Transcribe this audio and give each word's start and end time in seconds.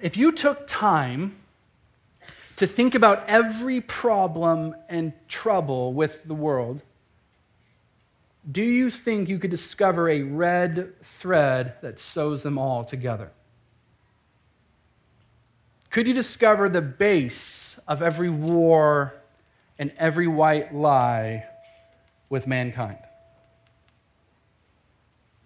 if 0.00 0.16
you 0.16 0.32
took 0.32 0.66
time 0.66 1.36
to 2.56 2.66
think 2.66 2.94
about 2.94 3.24
every 3.28 3.80
problem 3.80 4.74
and 4.88 5.12
trouble 5.28 5.92
with 5.92 6.24
the 6.24 6.34
world, 6.34 6.82
do 8.50 8.62
you 8.62 8.90
think 8.90 9.28
you 9.28 9.38
could 9.38 9.50
discover 9.50 10.08
a 10.08 10.22
red 10.22 10.94
thread 11.02 11.74
that 11.82 11.98
sews 11.98 12.42
them 12.42 12.58
all 12.58 12.84
together? 12.84 13.30
Could 15.90 16.06
you 16.06 16.14
discover 16.14 16.68
the 16.68 16.82
base 16.82 17.78
of 17.88 18.02
every 18.02 18.30
war 18.30 19.14
and 19.78 19.92
every 19.98 20.26
white 20.26 20.74
lie 20.74 21.46
with 22.28 22.46
mankind? 22.46 22.98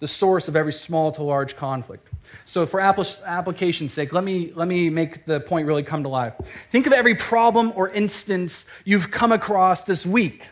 The 0.02 0.08
source 0.08 0.48
of 0.48 0.56
every 0.56 0.72
small 0.72 1.12
to 1.12 1.22
large 1.22 1.54
conflict. 1.54 2.08
So, 2.44 2.66
for 2.66 2.80
application's 2.80 3.92
sake, 3.92 4.12
let 4.12 4.24
me, 4.24 4.50
let 4.56 4.66
me 4.66 4.90
make 4.90 5.26
the 5.26 5.38
point 5.38 5.64
really 5.64 5.84
come 5.84 6.02
to 6.02 6.08
life. 6.08 6.34
Think 6.72 6.88
of 6.88 6.92
every 6.92 7.14
problem 7.14 7.72
or 7.76 7.88
instance 7.88 8.66
you've 8.84 9.12
come 9.12 9.30
across 9.30 9.84
this 9.84 10.04
week. 10.04 10.48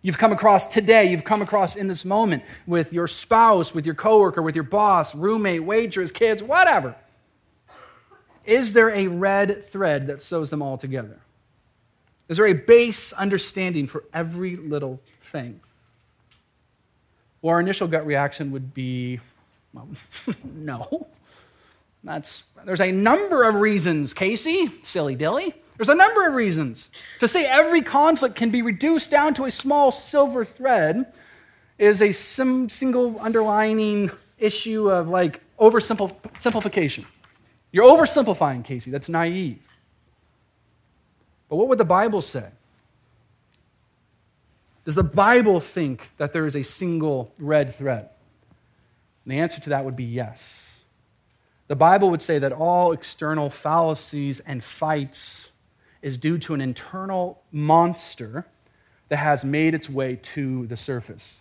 You've 0.00 0.16
come 0.16 0.32
across 0.32 0.64
today, 0.64 1.10
you've 1.10 1.24
come 1.24 1.42
across 1.42 1.76
in 1.76 1.88
this 1.88 2.06
moment 2.06 2.42
with 2.66 2.90
your 2.90 3.06
spouse, 3.06 3.74
with 3.74 3.84
your 3.84 3.94
coworker, 3.94 4.40
with 4.40 4.54
your 4.54 4.64
boss, 4.64 5.14
roommate, 5.14 5.62
waitress, 5.62 6.10
kids, 6.10 6.42
whatever. 6.42 6.96
Is 8.46 8.72
there 8.72 8.88
a 8.88 9.08
red 9.08 9.62
thread 9.66 10.06
that 10.06 10.22
sews 10.22 10.48
them 10.48 10.62
all 10.62 10.78
together? 10.78 11.20
Is 12.30 12.38
there 12.38 12.46
a 12.46 12.54
base 12.54 13.12
understanding 13.12 13.86
for 13.86 14.04
every 14.14 14.56
little 14.56 15.02
thing? 15.20 15.60
Well, 17.42 17.54
our 17.54 17.60
initial 17.60 17.88
gut 17.88 18.06
reaction 18.06 18.52
would 18.52 18.74
be 18.74 19.20
well, 19.72 19.88
no. 20.44 21.06
That's, 22.02 22.44
there's 22.64 22.80
a 22.80 22.90
number 22.90 23.44
of 23.44 23.56
reasons, 23.56 24.14
Casey, 24.14 24.70
silly 24.82 25.14
dilly. 25.14 25.54
There's 25.76 25.90
a 25.90 25.94
number 25.94 26.26
of 26.26 26.34
reasons. 26.34 26.88
To 27.20 27.28
say 27.28 27.46
every 27.46 27.82
conflict 27.82 28.36
can 28.36 28.50
be 28.50 28.62
reduced 28.62 29.10
down 29.10 29.34
to 29.34 29.44
a 29.44 29.50
small 29.50 29.92
silver 29.92 30.44
thread 30.44 31.12
is 31.78 32.02
a 32.02 32.12
sim- 32.12 32.68
single 32.68 33.18
underlining 33.20 34.10
issue 34.38 34.90
of 34.90 35.08
like 35.08 35.40
oversimplification. 35.58 37.04
You're 37.72 37.84
oversimplifying, 37.84 38.64
Casey. 38.64 38.90
That's 38.90 39.08
naive. 39.08 39.62
But 41.48 41.56
what 41.56 41.68
would 41.68 41.78
the 41.78 41.84
Bible 41.84 42.22
say? 42.22 42.48
Does 44.90 44.96
the 44.96 45.04
Bible 45.04 45.60
think 45.60 46.10
that 46.16 46.32
there 46.32 46.46
is 46.46 46.56
a 46.56 46.64
single 46.64 47.32
red 47.38 47.72
thread? 47.76 48.08
And 49.24 49.32
the 49.32 49.38
answer 49.38 49.60
to 49.60 49.70
that 49.70 49.84
would 49.84 49.94
be 49.94 50.02
yes. 50.02 50.82
The 51.68 51.76
Bible 51.76 52.10
would 52.10 52.22
say 52.22 52.40
that 52.40 52.50
all 52.52 52.90
external 52.90 53.50
fallacies 53.50 54.40
and 54.40 54.64
fights 54.64 55.50
is 56.02 56.18
due 56.18 56.38
to 56.38 56.54
an 56.54 56.60
internal 56.60 57.40
monster 57.52 58.48
that 59.10 59.18
has 59.18 59.44
made 59.44 59.74
its 59.74 59.88
way 59.88 60.18
to 60.34 60.66
the 60.66 60.76
surface. 60.76 61.40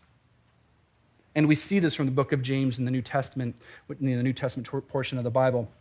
And 1.34 1.48
we 1.48 1.56
see 1.56 1.80
this 1.80 1.96
from 1.96 2.06
the 2.06 2.12
book 2.12 2.32
of 2.32 2.44
James 2.44 2.78
in 2.78 2.86
the 2.86 2.92
New 2.92 3.02
Testament, 3.02 3.56
in 4.00 4.16
the 4.16 4.22
New 4.22 4.32
Testament 4.32 4.70
portion 4.90 5.18
of 5.18 5.24
the 5.24 5.32
Bible. 5.32 5.72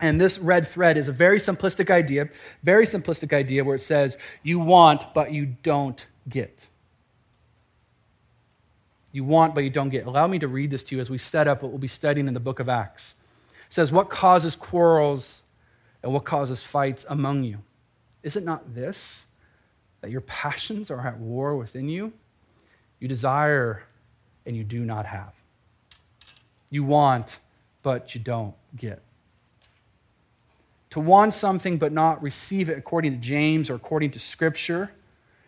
And 0.00 0.18
this 0.18 0.38
red 0.38 0.66
thread 0.66 0.96
is 0.96 1.06
a 1.06 1.12
very 1.12 1.38
simplistic 1.38 1.90
idea, 1.90 2.30
very 2.62 2.86
simplistic 2.86 3.34
idea 3.34 3.62
where 3.62 3.76
it 3.76 3.82
says, 3.82 4.16
you 4.42 4.58
want, 4.58 5.12
but 5.12 5.32
you 5.32 5.54
don't 5.62 6.02
get. 6.26 6.66
You 9.12 9.24
want, 9.24 9.54
but 9.54 9.64
you 9.64 9.70
don't 9.70 9.88
get. 9.88 10.06
Allow 10.06 10.26
me 10.26 10.38
to 10.38 10.48
read 10.48 10.70
this 10.70 10.84
to 10.84 10.94
you 10.94 11.00
as 11.00 11.10
we 11.10 11.18
set 11.18 11.48
up 11.48 11.62
what 11.62 11.70
we'll 11.70 11.78
be 11.78 11.88
studying 11.88 12.28
in 12.28 12.34
the 12.34 12.40
book 12.40 12.60
of 12.60 12.68
Acts. 12.68 13.14
It 13.66 13.74
says, 13.74 13.90
What 13.90 14.08
causes 14.08 14.54
quarrels 14.54 15.42
and 16.02 16.12
what 16.12 16.24
causes 16.24 16.62
fights 16.62 17.04
among 17.08 17.44
you? 17.44 17.58
Is 18.22 18.36
it 18.36 18.44
not 18.44 18.74
this, 18.74 19.26
that 20.00 20.10
your 20.10 20.20
passions 20.22 20.90
are 20.90 21.00
at 21.00 21.18
war 21.18 21.56
within 21.56 21.88
you? 21.88 22.12
You 23.00 23.08
desire 23.08 23.84
and 24.46 24.56
you 24.56 24.62
do 24.62 24.80
not 24.80 25.06
have. 25.06 25.32
You 26.68 26.84
want, 26.84 27.38
but 27.82 28.14
you 28.14 28.20
don't 28.20 28.54
get. 28.76 29.02
To 30.90 31.00
want 31.00 31.34
something 31.34 31.78
but 31.78 31.92
not 31.92 32.22
receive 32.22 32.68
it 32.68 32.78
according 32.78 33.12
to 33.12 33.18
James 33.18 33.70
or 33.70 33.74
according 33.74 34.12
to 34.12 34.18
Scripture 34.18 34.92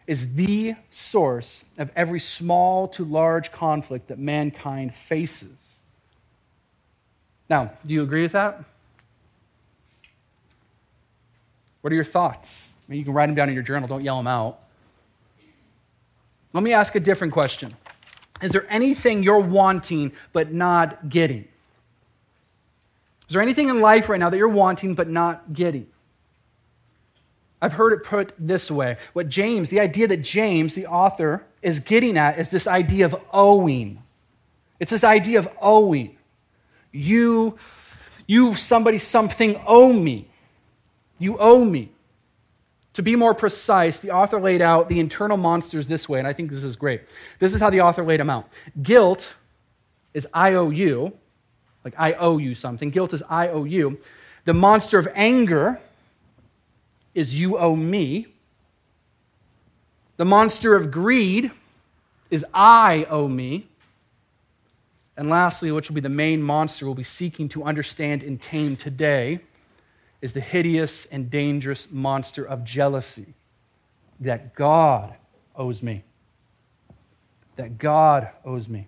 is 0.06 0.34
the 0.34 0.74
source 0.90 1.64
of 1.78 1.90
every 1.94 2.20
small 2.20 2.88
to 2.88 3.04
large 3.04 3.52
conflict 3.52 4.08
that 4.08 4.18
mankind 4.18 4.94
faces. 4.94 5.50
Now, 7.48 7.72
do 7.86 7.94
you 7.94 8.02
agree 8.02 8.22
with 8.22 8.32
that? 8.32 8.64
What 11.82 11.92
are 11.92 11.96
your 11.96 12.04
thoughts? 12.04 12.72
I 12.88 12.90
mean, 12.90 12.98
you 12.98 13.04
can 13.04 13.14
write 13.14 13.26
them 13.26 13.34
down 13.34 13.48
in 13.48 13.54
your 13.54 13.62
journal, 13.62 13.88
don't 13.88 14.02
yell 14.02 14.16
them 14.16 14.26
out. 14.26 14.58
Let 16.52 16.62
me 16.62 16.72
ask 16.72 16.94
a 16.94 17.00
different 17.00 17.32
question 17.32 17.74
Is 18.40 18.52
there 18.52 18.66
anything 18.68 19.22
you're 19.22 19.40
wanting 19.40 20.12
but 20.32 20.52
not 20.52 21.08
getting? 21.08 21.48
Is 23.28 23.34
there 23.34 23.42
anything 23.42 23.68
in 23.68 23.80
life 23.80 24.08
right 24.08 24.20
now 24.20 24.30
that 24.30 24.36
you're 24.36 24.48
wanting 24.48 24.94
but 24.94 25.08
not 25.08 25.52
getting? 25.52 25.86
I've 27.62 27.74
heard 27.74 27.92
it 27.92 28.02
put 28.02 28.32
this 28.40 28.72
way. 28.72 28.96
What 29.12 29.28
James, 29.28 29.70
the 29.70 29.78
idea 29.78 30.08
that 30.08 30.18
James, 30.18 30.74
the 30.74 30.88
author, 30.88 31.44
is 31.62 31.78
getting 31.78 32.18
at 32.18 32.40
is 32.40 32.48
this 32.48 32.66
idea 32.66 33.06
of 33.06 33.14
owing. 33.32 34.02
It's 34.80 34.90
this 34.90 35.04
idea 35.04 35.38
of 35.38 35.48
owing. 35.60 36.16
You, 36.90 37.56
you, 38.26 38.56
somebody, 38.56 38.98
something 38.98 39.60
owe 39.64 39.92
me. 39.92 40.28
You 41.20 41.38
owe 41.38 41.64
me. 41.64 41.92
To 42.94 43.02
be 43.02 43.14
more 43.14 43.32
precise, 43.32 44.00
the 44.00 44.10
author 44.10 44.40
laid 44.40 44.60
out 44.60 44.88
the 44.88 44.98
internal 44.98 45.36
monsters 45.36 45.86
this 45.86 46.08
way, 46.08 46.18
and 46.18 46.26
I 46.26 46.32
think 46.32 46.50
this 46.50 46.64
is 46.64 46.74
great. 46.74 47.02
This 47.38 47.54
is 47.54 47.60
how 47.60 47.70
the 47.70 47.82
author 47.82 48.02
laid 48.02 48.18
them 48.18 48.28
out. 48.28 48.48
Guilt 48.82 49.34
is 50.14 50.26
I 50.34 50.54
owe 50.54 50.70
you, 50.70 51.16
like 51.84 51.94
I 51.96 52.14
owe 52.14 52.38
you 52.38 52.56
something. 52.56 52.90
Guilt 52.90 53.14
is 53.14 53.22
I 53.30 53.48
owe 53.48 53.64
you. 53.64 54.00
The 54.46 54.52
monster 54.52 54.98
of 54.98 55.06
anger 55.14 55.80
is 57.14 57.34
you 57.34 57.58
owe 57.58 57.76
me. 57.76 58.26
The 60.16 60.24
monster 60.24 60.74
of 60.74 60.90
greed 60.90 61.50
is 62.30 62.44
I 62.54 63.06
owe 63.10 63.28
me. 63.28 63.66
And 65.16 65.28
lastly, 65.28 65.70
which 65.70 65.88
will 65.88 65.94
be 65.94 66.00
the 66.00 66.08
main 66.08 66.42
monster 66.42 66.86
we'll 66.86 66.94
be 66.94 67.02
seeking 67.02 67.48
to 67.50 67.64
understand 67.64 68.22
and 68.22 68.40
tame 68.40 68.76
today, 68.76 69.40
is 70.22 70.32
the 70.32 70.40
hideous 70.40 71.04
and 71.06 71.30
dangerous 71.30 71.90
monster 71.90 72.44
of 72.44 72.64
jealousy 72.64 73.34
that 74.20 74.54
God 74.54 75.14
owes 75.54 75.82
me. 75.82 76.04
That 77.56 77.76
God 77.76 78.30
owes 78.44 78.68
me. 78.68 78.86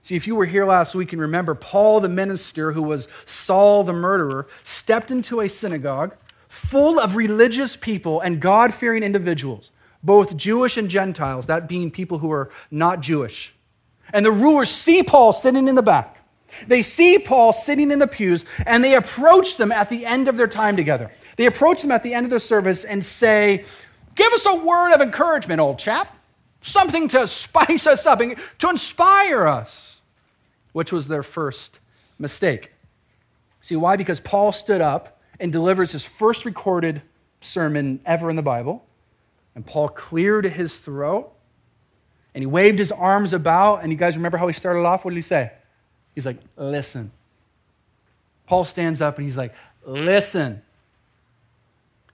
See, 0.00 0.16
if 0.16 0.26
you 0.26 0.36
were 0.36 0.46
here 0.46 0.64
last 0.64 0.94
week 0.94 1.12
and 1.12 1.20
remember, 1.20 1.54
Paul 1.54 2.00
the 2.00 2.08
minister, 2.08 2.72
who 2.72 2.82
was 2.82 3.08
Saul 3.26 3.84
the 3.84 3.92
murderer, 3.92 4.46
stepped 4.64 5.10
into 5.10 5.40
a 5.40 5.48
synagogue 5.48 6.16
full 6.48 6.98
of 6.98 7.16
religious 7.16 7.76
people 7.76 8.20
and 8.20 8.40
God 8.40 8.74
fearing 8.74 9.02
individuals, 9.02 9.70
both 10.02 10.36
Jewish 10.36 10.76
and 10.76 10.88
Gentiles, 10.88 11.46
that 11.46 11.68
being 11.68 11.90
people 11.90 12.18
who 12.18 12.32
are 12.32 12.50
not 12.70 13.00
Jewish. 13.00 13.54
And 14.12 14.24
the 14.24 14.32
rulers 14.32 14.70
see 14.70 15.02
Paul 15.02 15.32
sitting 15.32 15.68
in 15.68 15.74
the 15.74 15.82
back. 15.82 16.16
They 16.66 16.80
see 16.82 17.18
Paul 17.18 17.52
sitting 17.52 17.90
in 17.90 17.98
the 17.98 18.06
pews 18.06 18.46
and 18.64 18.82
they 18.82 18.94
approach 18.94 19.58
them 19.58 19.70
at 19.70 19.90
the 19.90 20.06
end 20.06 20.28
of 20.28 20.38
their 20.38 20.48
time 20.48 20.76
together. 20.76 21.12
They 21.36 21.44
approach 21.46 21.82
them 21.82 21.90
at 21.90 22.02
the 22.02 22.14
end 22.14 22.24
of 22.24 22.30
the 22.30 22.40
service 22.40 22.84
and 22.84 23.04
say, 23.04 23.64
Give 24.14 24.32
us 24.32 24.46
a 24.46 24.56
word 24.56 24.94
of 24.94 25.00
encouragement, 25.00 25.60
old 25.60 25.78
chap. 25.78 26.16
Something 26.60 27.08
to 27.10 27.26
spice 27.26 27.86
us 27.86 28.06
up, 28.06 28.18
to 28.18 28.68
inspire 28.68 29.46
us, 29.46 30.00
which 30.72 30.90
was 30.90 31.06
their 31.06 31.22
first 31.22 31.78
mistake. 32.18 32.72
See 33.60 33.76
why? 33.76 33.96
Because 33.96 34.18
Paul 34.18 34.50
stood 34.52 34.80
up 34.80 35.17
and 35.40 35.52
delivers 35.52 35.92
his 35.92 36.04
first 36.04 36.44
recorded 36.44 37.02
sermon 37.40 38.00
ever 38.04 38.30
in 38.30 38.36
the 38.36 38.42
Bible. 38.42 38.84
And 39.54 39.64
Paul 39.66 39.88
cleared 39.88 40.44
his 40.44 40.78
throat 40.80 41.32
and 42.34 42.42
he 42.42 42.46
waved 42.46 42.78
his 42.78 42.92
arms 42.92 43.32
about. 43.32 43.82
And 43.82 43.90
you 43.90 43.98
guys 43.98 44.16
remember 44.16 44.38
how 44.38 44.46
he 44.46 44.52
started 44.52 44.84
off? 44.84 45.04
What 45.04 45.10
did 45.10 45.16
he 45.16 45.22
say? 45.22 45.52
He's 46.14 46.26
like, 46.26 46.38
Listen. 46.56 47.12
Paul 48.46 48.64
stands 48.64 49.00
up 49.00 49.16
and 49.16 49.24
he's 49.24 49.36
like, 49.36 49.54
Listen. 49.84 50.62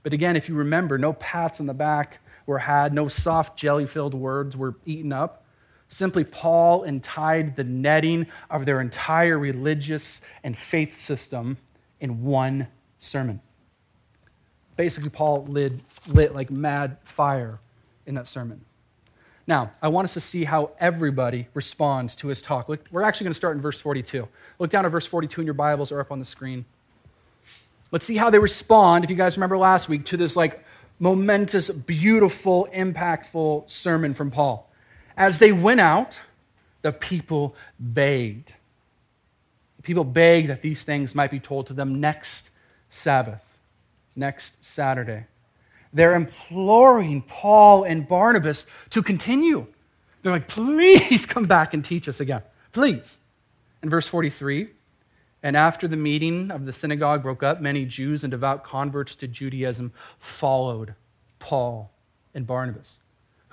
But 0.03 0.13
again, 0.13 0.37
if 0.37 0.49
you 0.49 0.55
remember, 0.57 0.99
no 0.99 1.15
pats 1.15 1.61
on 1.61 1.67
the 1.67 1.75
back 1.75 2.19
were 2.47 2.59
had, 2.59 2.93
no 2.93 3.09
soft 3.09 3.59
jelly 3.59 3.87
filled 3.87 4.15
words 4.15 4.57
were 4.57 4.75
eaten 4.85 5.13
up. 5.13 5.45
Simply, 5.89 6.25
Paul 6.25 6.83
untied 6.83 7.57
the 7.57 7.65
netting 7.65 8.27
of 8.51 8.67
their 8.67 8.81
entire 8.81 9.39
religious 9.39 10.21
and 10.43 10.57
faith 10.57 11.01
system 11.01 11.57
in 12.01 12.25
one 12.25 12.69
sermon. 13.05 13.41
Basically, 14.77 15.11
Paul 15.11 15.45
lit, 15.45 15.73
lit 16.09 16.35
like 16.35 16.51
mad 16.51 16.97
fire 17.05 17.61
in 18.07 18.15
that 18.17 18.29
sermon. 18.29 18.61
Now, 19.47 19.71
I 19.83 19.89
want 19.89 20.07
us 20.07 20.15
to 20.15 20.21
see 20.21 20.45
how 20.45 20.71
everybody 20.81 21.49
responds 21.55 22.17
to 22.17 22.29
his 22.29 22.41
talk. 22.41 22.69
We're 22.91 23.03
actually 23.03 23.25
going 23.25 23.35
to 23.35 23.37
start 23.37 23.57
in 23.57 23.63
verse 23.63 23.79
42. 23.79 24.27
Look 24.59 24.71
down 24.71 24.87
at 24.87 24.91
verse 24.91 25.07
42 25.07 25.43
in 25.43 25.45
your 25.45 25.55
Bibles 25.55 25.93
or 25.93 26.01
up 26.01 26.11
on 26.11 26.19
the 26.19 26.25
screen. 26.25 26.65
Let's 27.91 28.07
see 28.07 28.17
how 28.17 28.31
they 28.31 28.39
respond, 28.39 29.05
if 29.05 29.11
you 29.11 29.17
guys 29.17 29.37
remember 29.37 29.59
last 29.59 29.89
week, 29.89 30.07
to 30.07 30.17
this 30.17 30.35
like 30.35 30.65
momentous, 30.99 31.69
beautiful, 31.69 32.69
impactful 32.75 33.71
sermon 33.71 34.15
from 34.15 34.31
Paul. 34.31 34.69
As 35.17 35.39
they 35.39 35.53
went 35.53 35.81
out, 35.81 36.19
the 36.83 36.91
people 36.91 37.55
begged. 37.79 38.53
The 39.77 39.83
people 39.83 40.05
begged 40.05 40.49
that 40.49 40.63
these 40.63 40.83
things 40.83 41.15
might 41.15 41.31
be 41.31 41.39
told 41.39 41.67
to 41.69 41.75
them 41.75 42.01
next 42.01 42.51
Sabbath, 42.95 43.43
next 44.17 44.65
Saturday. 44.65 45.27
They're 45.93 46.15
imploring 46.15 47.23
Paul 47.23 47.85
and 47.85 48.07
Barnabas 48.07 48.67
to 48.91 49.03
continue. 49.03 49.67
They're 50.23 50.33
like, 50.33 50.49
please 50.49 51.27
come 51.27 51.45
back 51.45 51.75
and 51.75 51.85
teach 51.85 52.09
us 52.09 52.21
again. 52.21 52.43
Please. 52.73 53.19
In 53.83 53.91
verse 53.91 54.09
43, 54.09 54.69
and 55.43 55.57
after 55.57 55.87
the 55.87 55.97
meeting 55.97 56.51
of 56.51 56.65
the 56.65 56.73
synagogue 56.73 57.23
broke 57.23 57.43
up, 57.43 57.61
many 57.61 57.85
Jews 57.85 58.25
and 58.25 58.31
devout 58.31 58.65
converts 58.65 59.15
to 59.17 59.29
Judaism 59.29 59.93
followed 60.19 60.95
Paul 61.39 61.93
and 62.35 62.47
Barnabas 62.47 63.01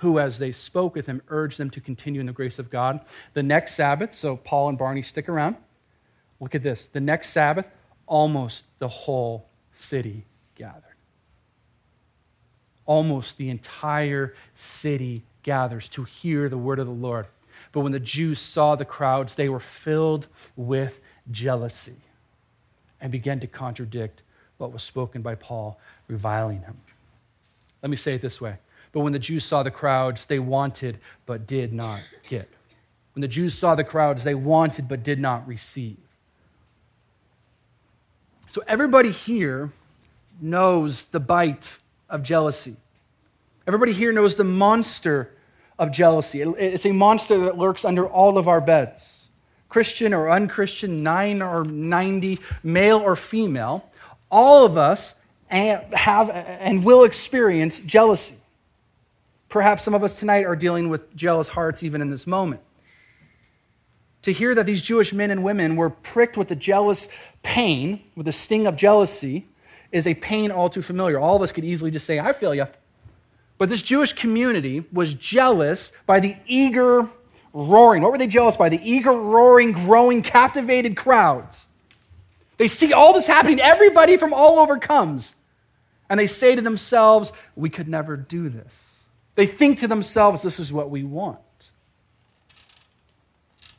who, 0.02 0.18
as 0.18 0.36
they 0.36 0.50
spoke 0.50 0.96
with 0.96 1.06
him, 1.06 1.22
urged 1.28 1.58
them 1.58 1.70
to 1.70 1.80
continue 1.80 2.18
in 2.18 2.26
the 2.26 2.32
grace 2.32 2.58
of 2.58 2.68
God. 2.70 3.00
The 3.34 3.42
next 3.42 3.76
Sabbath, 3.76 4.16
so 4.16 4.36
Paul 4.36 4.70
and 4.70 4.76
Barney 4.76 5.00
stick 5.00 5.28
around. 5.28 5.54
Look 6.40 6.56
at 6.56 6.64
this. 6.64 6.88
The 6.88 7.00
next 7.00 7.28
Sabbath, 7.28 7.66
almost 8.12 8.64
the 8.78 8.88
whole 8.88 9.48
city 9.72 10.22
gathered. 10.54 10.82
Almost 12.84 13.38
the 13.38 13.48
entire 13.48 14.34
city 14.54 15.22
gathers 15.42 15.88
to 15.88 16.04
hear 16.04 16.50
the 16.50 16.58
word 16.58 16.78
of 16.78 16.86
the 16.86 16.92
Lord. 16.92 17.24
But 17.72 17.80
when 17.80 17.92
the 17.92 17.98
Jews 17.98 18.38
saw 18.38 18.76
the 18.76 18.84
crowds, 18.84 19.34
they 19.34 19.48
were 19.48 19.60
filled 19.60 20.26
with 20.56 21.00
jealousy 21.30 21.96
and 23.00 23.10
began 23.10 23.40
to 23.40 23.46
contradict 23.46 24.22
what 24.58 24.74
was 24.74 24.82
spoken 24.82 25.22
by 25.22 25.34
Paul, 25.34 25.80
reviling 26.06 26.60
him. 26.60 26.78
Let 27.82 27.88
me 27.88 27.96
say 27.96 28.16
it 28.16 28.20
this 28.20 28.42
way 28.42 28.58
but 28.92 29.00
when 29.00 29.14
the 29.14 29.18
Jews 29.18 29.42
saw 29.42 29.62
the 29.62 29.70
crowds, 29.70 30.26
they 30.26 30.38
wanted 30.38 30.98
but 31.24 31.46
did 31.46 31.72
not 31.72 32.02
get. 32.28 32.46
When 33.14 33.22
the 33.22 33.28
Jews 33.28 33.54
saw 33.54 33.74
the 33.74 33.84
crowds, 33.84 34.22
they 34.22 34.34
wanted 34.34 34.86
but 34.86 35.02
did 35.02 35.18
not 35.18 35.48
receive. 35.48 35.96
So 38.52 38.62
everybody 38.66 39.12
here 39.12 39.72
knows 40.38 41.06
the 41.06 41.20
bite 41.20 41.78
of 42.10 42.22
jealousy. 42.22 42.76
Everybody 43.66 43.94
here 43.94 44.12
knows 44.12 44.36
the 44.36 44.44
monster 44.44 45.30
of 45.78 45.90
jealousy. 45.90 46.42
It's 46.42 46.84
a 46.84 46.92
monster 46.92 47.38
that 47.46 47.56
lurks 47.56 47.82
under 47.82 48.06
all 48.06 48.36
of 48.36 48.48
our 48.48 48.60
beds. 48.60 49.30
Christian 49.70 50.12
or 50.12 50.28
unchristian, 50.28 51.02
nine 51.02 51.40
or 51.40 51.64
90, 51.64 52.40
male 52.62 52.98
or 52.98 53.16
female, 53.16 53.90
all 54.30 54.66
of 54.66 54.76
us 54.76 55.14
have 55.48 56.28
and 56.28 56.84
will 56.84 57.04
experience 57.04 57.80
jealousy. 57.80 58.36
Perhaps 59.48 59.82
some 59.82 59.94
of 59.94 60.04
us 60.04 60.18
tonight 60.18 60.44
are 60.44 60.56
dealing 60.56 60.90
with 60.90 61.16
jealous 61.16 61.48
hearts 61.48 61.82
even 61.82 62.02
in 62.02 62.10
this 62.10 62.26
moment. 62.26 62.60
To 64.22 64.32
hear 64.32 64.54
that 64.54 64.66
these 64.66 64.82
Jewish 64.82 65.12
men 65.12 65.30
and 65.30 65.42
women 65.42 65.76
were 65.76 65.90
pricked 65.90 66.36
with 66.36 66.48
the 66.48 66.56
jealous 66.56 67.08
pain, 67.42 68.02
with 68.14 68.26
the 68.26 68.32
sting 68.32 68.66
of 68.66 68.76
jealousy, 68.76 69.46
is 69.90 70.06
a 70.06 70.14
pain 70.14 70.50
all 70.50 70.70
too 70.70 70.82
familiar. 70.82 71.18
All 71.18 71.36
of 71.36 71.42
us 71.42 71.52
could 71.52 71.64
easily 71.64 71.90
just 71.90 72.06
say, 72.06 72.18
I 72.18 72.32
feel 72.32 72.54
you. 72.54 72.66
But 73.58 73.68
this 73.68 73.82
Jewish 73.82 74.12
community 74.12 74.84
was 74.92 75.14
jealous 75.14 75.92
by 76.06 76.20
the 76.20 76.36
eager 76.46 77.08
roaring. 77.52 78.02
What 78.02 78.12
were 78.12 78.18
they 78.18 78.26
jealous 78.26 78.56
by? 78.56 78.68
The 78.68 78.80
eager, 78.82 79.12
roaring, 79.12 79.72
growing, 79.72 80.22
captivated 80.22 80.96
crowds. 80.96 81.66
They 82.56 82.68
see 82.68 82.92
all 82.92 83.12
this 83.12 83.26
happening. 83.26 83.60
Everybody 83.60 84.16
from 84.16 84.32
all 84.32 84.58
over 84.58 84.78
comes. 84.78 85.34
And 86.08 86.18
they 86.18 86.26
say 86.26 86.54
to 86.54 86.62
themselves, 86.62 87.32
We 87.56 87.70
could 87.70 87.88
never 87.88 88.16
do 88.16 88.48
this. 88.48 89.04
They 89.34 89.46
think 89.46 89.78
to 89.80 89.88
themselves, 89.88 90.42
this 90.42 90.60
is 90.60 90.72
what 90.72 90.90
we 90.90 91.04
want. 91.04 91.38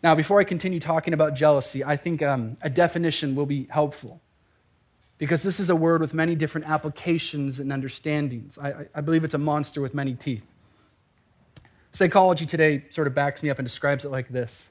Now, 0.03 0.15
before 0.15 0.41
I 0.41 0.43
continue 0.43 0.81
talking 0.81 1.13
about 1.13 1.33
jealousy, 1.33 1.83
I 1.83 1.95
think 1.95 2.21
um, 2.21 2.57
a 2.61 2.69
definition 2.69 3.35
will 3.35 3.45
be 3.45 3.67
helpful 3.69 4.19
because 5.17 5.41
this 5.41 5.61
is 5.61 5.69
a 5.69 5.75
word 5.75 6.01
with 6.01 6.13
many 6.13 6.35
different 6.35 6.67
applications 6.67 7.61
and 7.61 7.71
understandings. 7.71 8.57
I, 8.57 8.87
I 8.93 8.99
believe 8.99 9.23
it's 9.23 9.33
a 9.33 9.37
monster 9.37 9.79
with 9.79 9.93
many 9.93 10.13
teeth. 10.13 10.43
Psychology 11.93 12.45
today 12.45 12.83
sort 12.89 13.07
of 13.07 13.15
backs 13.15 13.41
me 13.41 13.49
up 13.49 13.59
and 13.59 13.65
describes 13.65 14.03
it 14.03 14.09
like 14.09 14.27
this 14.27 14.69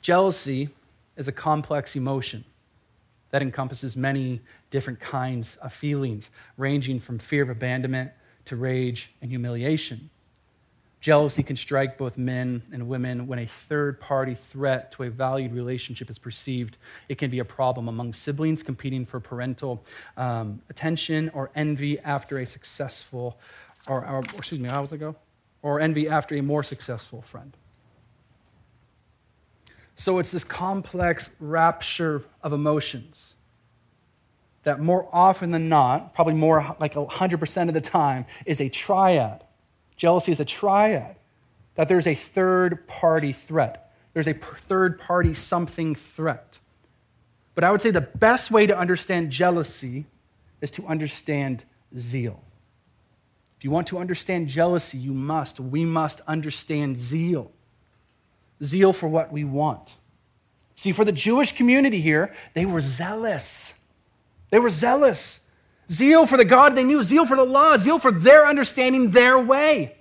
Jealousy 0.00 0.68
is 1.16 1.26
a 1.26 1.32
complex 1.32 1.96
emotion 1.96 2.44
that 3.30 3.42
encompasses 3.42 3.96
many 3.96 4.40
different 4.70 5.00
kinds 5.00 5.56
of 5.56 5.72
feelings, 5.72 6.30
ranging 6.56 7.00
from 7.00 7.18
fear 7.18 7.42
of 7.42 7.50
abandonment 7.50 8.12
to 8.44 8.54
rage 8.54 9.10
and 9.20 9.30
humiliation. 9.30 10.10
Jealousy 11.00 11.42
can 11.42 11.56
strike 11.56 11.98
both 11.98 12.18
men 12.18 12.62
and 12.72 12.88
women 12.88 13.26
when 13.26 13.38
a 13.38 13.46
third 13.46 14.00
party 14.00 14.34
threat 14.34 14.90
to 14.92 15.04
a 15.04 15.10
valued 15.10 15.52
relationship 15.52 16.10
is 16.10 16.18
perceived. 16.18 16.78
It 17.08 17.18
can 17.18 17.30
be 17.30 17.38
a 17.38 17.44
problem 17.44 17.88
among 17.88 18.12
siblings 18.12 18.62
competing 18.62 19.04
for 19.04 19.20
parental 19.20 19.84
um, 20.16 20.62
attention 20.70 21.30
or 21.34 21.50
envy 21.54 21.98
after 22.00 22.38
a 22.38 22.46
successful, 22.46 23.38
or, 23.86 24.06
or, 24.06 24.20
excuse 24.36 24.60
me, 24.60 24.68
how 24.68 24.82
was 24.82 24.92
it 24.92 24.98
go? 24.98 25.14
Or 25.62 25.80
envy 25.80 26.08
after 26.08 26.34
a 26.34 26.42
more 26.42 26.64
successful 26.64 27.22
friend. 27.22 27.56
So 29.96 30.18
it's 30.18 30.30
this 30.30 30.44
complex 30.44 31.30
rapture 31.40 32.22
of 32.42 32.52
emotions 32.52 33.34
that 34.66 34.80
more 34.80 35.08
often 35.12 35.52
than 35.52 35.68
not, 35.68 36.12
probably 36.14 36.34
more 36.34 36.76
like 36.80 36.94
100% 36.94 37.68
of 37.68 37.74
the 37.74 37.80
time, 37.80 38.26
is 38.44 38.60
a 38.60 38.68
triad. 38.68 39.45
Jealousy 39.96 40.32
is 40.32 40.40
a 40.40 40.44
triad, 40.44 41.16
that 41.74 41.88
there's 41.88 42.06
a 42.06 42.14
third 42.14 42.86
party 42.86 43.32
threat. 43.32 43.92
There's 44.12 44.26
a 44.26 44.34
third 44.34 44.98
party 44.98 45.34
something 45.34 45.94
threat. 45.94 46.58
But 47.54 47.64
I 47.64 47.70
would 47.70 47.82
say 47.82 47.90
the 47.90 48.00
best 48.00 48.50
way 48.50 48.66
to 48.66 48.76
understand 48.76 49.30
jealousy 49.30 50.06
is 50.60 50.70
to 50.72 50.86
understand 50.86 51.64
zeal. 51.96 52.42
If 53.58 53.64
you 53.64 53.70
want 53.70 53.86
to 53.88 53.98
understand 53.98 54.48
jealousy, 54.48 54.98
you 54.98 55.14
must, 55.14 55.58
we 55.58 55.84
must 55.84 56.20
understand 56.26 56.98
zeal. 56.98 57.50
Zeal 58.62 58.92
for 58.92 59.08
what 59.08 59.32
we 59.32 59.44
want. 59.44 59.96
See, 60.74 60.92
for 60.92 61.04
the 61.04 61.12
Jewish 61.12 61.52
community 61.52 62.00
here, 62.00 62.34
they 62.52 62.66
were 62.66 62.82
zealous. 62.82 63.72
They 64.50 64.58
were 64.58 64.70
zealous. 64.70 65.40
Zeal 65.90 66.26
for 66.26 66.36
the 66.36 66.44
God 66.44 66.74
they 66.74 66.84
knew, 66.84 67.02
zeal 67.02 67.26
for 67.26 67.36
the 67.36 67.44
law, 67.44 67.76
zeal 67.76 67.98
for 67.98 68.10
their 68.10 68.46
understanding 68.46 69.12
their 69.12 69.38
way. 69.38 69.94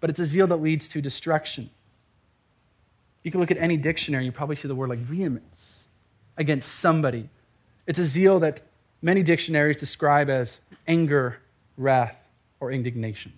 But 0.00 0.10
it's 0.10 0.20
a 0.20 0.26
zeal 0.26 0.46
that 0.48 0.58
leads 0.58 0.88
to 0.90 1.00
destruction. 1.00 1.70
You 3.22 3.30
can 3.32 3.40
look 3.40 3.50
at 3.50 3.58
any 3.58 3.76
dictionary, 3.76 4.24
you 4.24 4.32
probably 4.32 4.54
see 4.56 4.68
the 4.68 4.74
word 4.74 4.88
like 4.88 5.00
vehemence 5.00 5.84
against 6.36 6.76
somebody. 6.76 7.28
It's 7.86 7.98
a 7.98 8.04
zeal 8.04 8.38
that 8.40 8.60
many 9.02 9.22
dictionaries 9.22 9.78
describe 9.78 10.30
as 10.30 10.58
anger, 10.86 11.38
wrath, 11.76 12.16
or 12.60 12.70
indignation. 12.70 13.32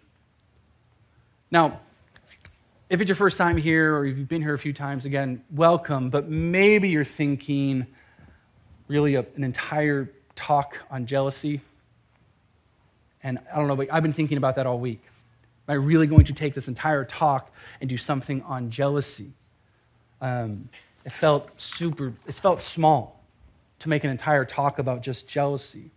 Now, 1.50 1.80
if 2.90 3.00
it's 3.00 3.08
your 3.08 3.16
first 3.16 3.38
time 3.38 3.56
here 3.56 3.94
or 3.94 4.04
if 4.04 4.18
you've 4.18 4.28
been 4.28 4.42
here 4.42 4.54
a 4.54 4.58
few 4.58 4.72
times, 4.72 5.04
again, 5.04 5.42
welcome, 5.50 6.10
but 6.10 6.28
maybe 6.28 6.90
you're 6.90 7.04
thinking, 7.04 7.86
really 8.88 9.14
a, 9.14 9.26
an 9.36 9.44
entire 9.44 10.10
talk 10.38 10.78
on 10.88 11.04
jealousy. 11.04 11.60
And 13.24 13.40
I 13.52 13.56
don't 13.58 13.66
know, 13.66 13.74
but 13.74 13.88
I've 13.92 14.04
been 14.04 14.12
thinking 14.12 14.38
about 14.38 14.54
that 14.56 14.66
all 14.66 14.78
week. 14.78 15.02
Am 15.68 15.72
I 15.72 15.74
really 15.74 16.06
going 16.06 16.24
to 16.26 16.32
take 16.32 16.54
this 16.54 16.68
entire 16.68 17.04
talk 17.04 17.50
and 17.80 17.90
do 17.90 17.98
something 17.98 18.42
on 18.42 18.70
jealousy? 18.70 19.32
Um, 20.20 20.68
it 21.04 21.10
felt 21.10 21.60
super, 21.60 22.12
it 22.26 22.34
felt 22.34 22.62
small 22.62 23.20
to 23.80 23.88
make 23.88 24.04
an 24.04 24.10
entire 24.10 24.44
talk 24.44 24.78
about 24.78 25.02
just 25.02 25.26
jealousy. 25.26 25.90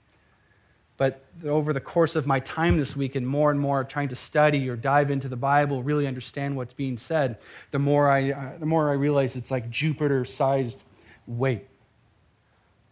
But 0.97 1.23
over 1.45 1.73
the 1.73 1.79
course 1.79 2.15
of 2.15 2.25
my 2.25 2.39
time 2.39 2.77
this 2.77 2.95
week 2.95 3.15
and 3.15 3.25
more 3.25 3.51
and 3.51 3.59
more 3.59 3.83
trying 3.83 4.09
to 4.09 4.15
study 4.15 4.67
or 4.69 4.75
dive 4.75 5.11
into 5.11 5.29
the 5.29 5.35
Bible, 5.35 5.83
really 5.83 6.07
understand 6.07 6.55
what's 6.55 6.73
being 6.73 6.97
said, 6.97 7.37
the 7.69 7.79
more 7.79 8.09
I, 8.09 8.31
uh, 8.31 8.57
the 8.59 8.65
more 8.65 8.89
I 8.89 8.93
realize 8.93 9.35
it's 9.35 9.51
like 9.51 9.69
Jupiter 9.69 10.25
sized 10.25 10.83
weight 11.27 11.67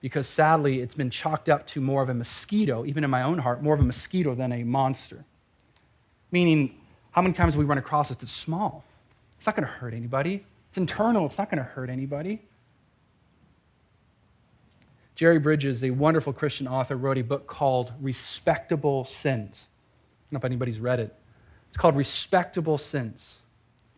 because 0.01 0.27
sadly 0.27 0.79
it's 0.79 0.95
been 0.95 1.09
chalked 1.09 1.49
up 1.49 1.67
to 1.67 1.81
more 1.81 2.01
of 2.01 2.09
a 2.09 2.13
mosquito, 2.13 2.85
even 2.85 3.03
in 3.03 3.09
my 3.09 3.23
own 3.23 3.39
heart, 3.39 3.61
more 3.61 3.73
of 3.73 3.79
a 3.79 3.83
mosquito 3.83 4.35
than 4.35 4.51
a 4.51 4.63
monster. 4.63 5.25
Meaning, 6.31 6.75
how 7.11 7.21
many 7.21 7.33
times 7.33 7.57
we 7.57 7.65
run 7.65 7.77
across 7.77 8.09
this? 8.09 8.21
It's 8.21 8.31
small. 8.31 8.83
It's 9.37 9.45
not 9.45 9.55
going 9.55 9.65
to 9.65 9.71
hurt 9.71 9.93
anybody. 9.93 10.45
It's 10.69 10.77
internal. 10.77 11.25
It's 11.25 11.37
not 11.37 11.49
going 11.49 11.57
to 11.57 11.69
hurt 11.69 11.89
anybody. 11.89 12.41
Jerry 15.15 15.39
Bridges, 15.39 15.83
a 15.83 15.89
wonderful 15.89 16.31
Christian 16.31 16.67
author, 16.67 16.95
wrote 16.95 17.17
a 17.17 17.23
book 17.23 17.45
called 17.45 17.91
Respectable 17.99 19.03
Sins. 19.03 19.67
I 19.67 20.31
don't 20.31 20.33
know 20.33 20.37
if 20.37 20.45
anybody's 20.45 20.79
read 20.79 20.99
it. 20.99 21.13
It's 21.67 21.77
called 21.77 21.97
Respectable 21.97 22.77
Sins. 22.77 23.39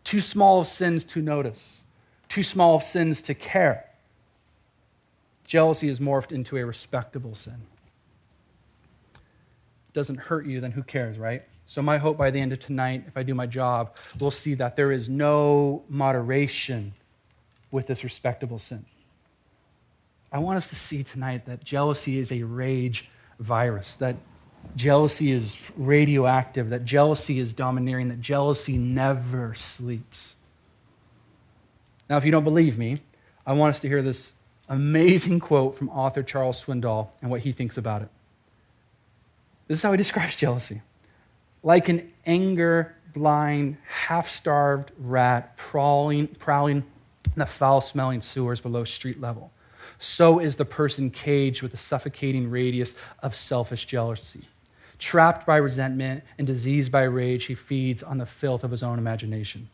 Too 0.03 0.22
small 0.22 0.62
of 0.62 0.67
sins 0.67 1.05
to 1.05 1.22
notice, 1.22 1.81
too 2.27 2.41
small 2.41 2.75
of 2.75 2.84
sins 2.84 3.22
to 3.24 3.36
care. 3.36 3.86
Jealousy 5.51 5.89
is 5.89 6.00
morphed 6.00 6.31
into 6.31 6.55
a 6.55 6.65
respectable 6.65 7.36
sin. 7.36 7.58
It 9.13 9.93
doesn't 9.93 10.15
hurt 10.15 10.46
you, 10.46 10.62
then 10.62 10.72
who 10.72 10.81
cares, 10.81 11.17
right? 11.17 11.43
So, 11.65 11.81
my 11.81 11.98
hope 11.98 12.17
by 12.17 12.31
the 12.31 12.39
end 12.39 12.53
of 12.53 12.62
tonight, 12.62 13.03
if 13.05 13.17
I 13.17 13.24
do 13.24 13.36
my 13.36 13.48
job, 13.48 13.98
we'll 14.17 14.31
see 14.31 14.53
that 14.53 14.77
there 14.77 14.93
is 14.93 15.10
no 15.10 15.84
moderation 15.89 16.93
with 17.70 17.86
this 17.86 18.05
respectable 18.05 18.60
sin. 18.60 18.86
I 20.31 20.39
want 20.39 20.55
us 20.55 20.70
to 20.70 20.77
see 20.77 21.03
tonight 21.03 21.48
that 21.48 21.65
jealousy 21.65 22.17
is 22.17 22.31
a 22.31 22.43
rage 22.43 23.10
virus, 23.38 23.96
that 23.96 24.15
jealousy 24.77 25.34
is 25.34 25.58
radioactive, 25.75 26.70
that 26.70 26.86
jealousy 26.86 27.39
is 27.39 27.53
domineering, 27.53 28.08
that 28.08 28.22
jealousy 28.22 28.77
never 28.77 29.53
sleeps. 29.55 30.38
Now, 32.10 32.15
if 32.15 32.24
you 32.24 32.31
don't 32.31 32.46
believe 32.46 32.77
me, 32.77 33.00
I 33.46 33.51
want 33.51 33.75
us 33.75 33.81
to 33.81 33.89
hear 33.89 34.01
this 34.01 34.31
amazing 34.72 35.40
quote 35.40 35.75
from 35.75 35.90
author 35.90 36.24
Charles 36.24 36.63
Swindoll 36.63 37.10
and 37.22 37.30
what 37.30 37.42
he 37.42 37.51
thinks 37.51 37.78
about 37.78 38.01
it. 38.01 38.10
This 39.68 39.80
is 39.80 39.84
how 39.84 39.92
he 39.92 39.98
describes 40.06 40.36
jealousy 40.36 40.82
like 41.63 41.90
an 41.90 42.12
anger 42.25 42.96
blind, 43.13 43.78
half 43.88 44.30
starved 44.30 44.92
rat 44.98 45.56
prowling, 45.58 46.28
prowling 46.28 46.78
in 46.78 47.34
the 47.36 47.46
foul 47.46 47.82
smelling 47.82 48.22
sewers 48.22 48.60
below 48.60 48.84
street 48.84 49.22
level. 49.22 49.51
So 50.00 50.40
is 50.40 50.56
the 50.56 50.66
person 50.66 51.12
caged 51.12 51.62
with 51.62 51.72
the 51.72 51.78
suffocating 51.78 52.50
radius 52.50 52.96
of 53.22 53.36
selfish 53.36 53.86
jealousy. 53.86 54.42
Trapped 54.98 55.46
by 55.46 55.58
resentment 55.58 56.24
and 56.38 56.48
diseased 56.48 56.92
by 56.92 57.04
rage, 57.04 57.46
he 57.46 57.56
feeds 57.56 58.01
on 58.01 58.18
the 58.18 58.25
filth 58.25 58.63
of 58.63 58.72
his 58.72 58.84
own 58.84 58.98
imagination. 58.98 59.70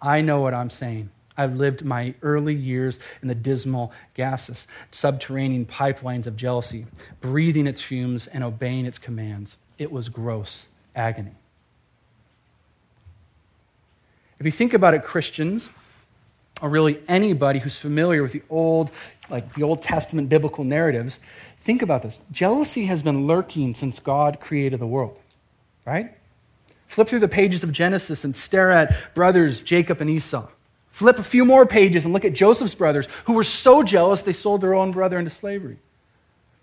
I 0.00 0.20
know 0.20 0.40
what 0.40 0.54
I'm 0.54 0.70
saying. 0.70 1.10
I've 1.36 1.56
lived 1.56 1.84
my 1.84 2.14
early 2.22 2.54
years 2.54 2.98
in 3.22 3.28
the 3.28 3.34
dismal, 3.34 3.92
gaseous, 4.14 4.66
subterranean 4.92 5.66
pipelines 5.66 6.26
of 6.26 6.36
jealousy, 6.36 6.86
breathing 7.20 7.66
its 7.66 7.82
fumes 7.82 8.26
and 8.28 8.44
obeying 8.44 8.86
its 8.86 8.98
commands. 8.98 9.56
It 9.78 9.90
was 9.90 10.08
gross 10.08 10.66
agony. 10.94 11.32
If 14.38 14.46
you 14.46 14.52
think 14.52 14.74
about 14.74 14.94
it, 14.94 15.04
Christians, 15.04 15.68
or 16.60 16.68
really 16.68 17.00
anybody 17.08 17.58
who's 17.58 17.78
familiar 17.78 18.22
with 18.22 18.32
the 18.32 18.42
old, 18.50 18.90
like 19.28 19.54
the 19.54 19.62
Old 19.62 19.82
Testament 19.82 20.28
biblical 20.28 20.64
narratives, 20.64 21.18
think 21.60 21.82
about 21.82 22.02
this. 22.02 22.18
Jealousy 22.30 22.86
has 22.86 23.02
been 23.02 23.26
lurking 23.26 23.74
since 23.74 23.98
God 23.98 24.40
created 24.40 24.80
the 24.80 24.86
world, 24.86 25.18
right? 25.86 26.14
Flip 26.86 27.08
through 27.08 27.20
the 27.20 27.28
pages 27.28 27.64
of 27.64 27.72
Genesis 27.72 28.24
and 28.24 28.36
stare 28.36 28.70
at 28.70 29.14
brothers 29.14 29.60
Jacob 29.60 30.00
and 30.00 30.10
Esau. 30.10 30.46
Flip 30.94 31.18
a 31.18 31.24
few 31.24 31.44
more 31.44 31.66
pages 31.66 32.04
and 32.04 32.14
look 32.14 32.24
at 32.24 32.34
Joseph's 32.34 32.76
brothers, 32.76 33.08
who 33.24 33.32
were 33.32 33.42
so 33.42 33.82
jealous 33.82 34.22
they 34.22 34.32
sold 34.32 34.60
their 34.60 34.74
own 34.74 34.92
brother 34.92 35.18
into 35.18 35.28
slavery. 35.28 35.78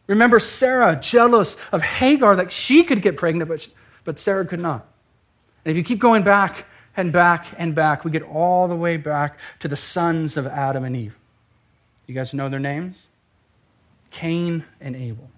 Remember 0.07 0.39
Sarah, 0.39 0.95
jealous 0.95 1.57
of 1.73 1.81
Hagar 1.81 2.37
that 2.37 2.49
she 2.49 2.85
could 2.85 3.01
get 3.01 3.17
pregnant, 3.17 3.49
but 3.49 3.67
but 4.05 4.17
Sarah 4.17 4.45
could 4.45 4.61
not. 4.61 4.87
And 5.65 5.71
if 5.71 5.75
you 5.75 5.83
keep 5.83 5.99
going 5.99 6.23
back 6.23 6.65
and 6.95 7.11
back 7.11 7.47
and 7.57 7.75
back, 7.75 8.05
we 8.05 8.11
get 8.11 8.23
all 8.23 8.69
the 8.69 8.75
way 8.75 8.95
back 8.95 9.37
to 9.59 9.67
the 9.67 9.75
sons 9.75 10.37
of 10.37 10.47
Adam 10.47 10.85
and 10.85 10.95
Eve. 10.95 11.17
You 12.07 12.15
guys 12.15 12.33
know 12.33 12.47
their 12.47 12.57
names? 12.57 13.09
Cain 14.11 14.63
and 14.79 14.95
Abel. 14.95 15.29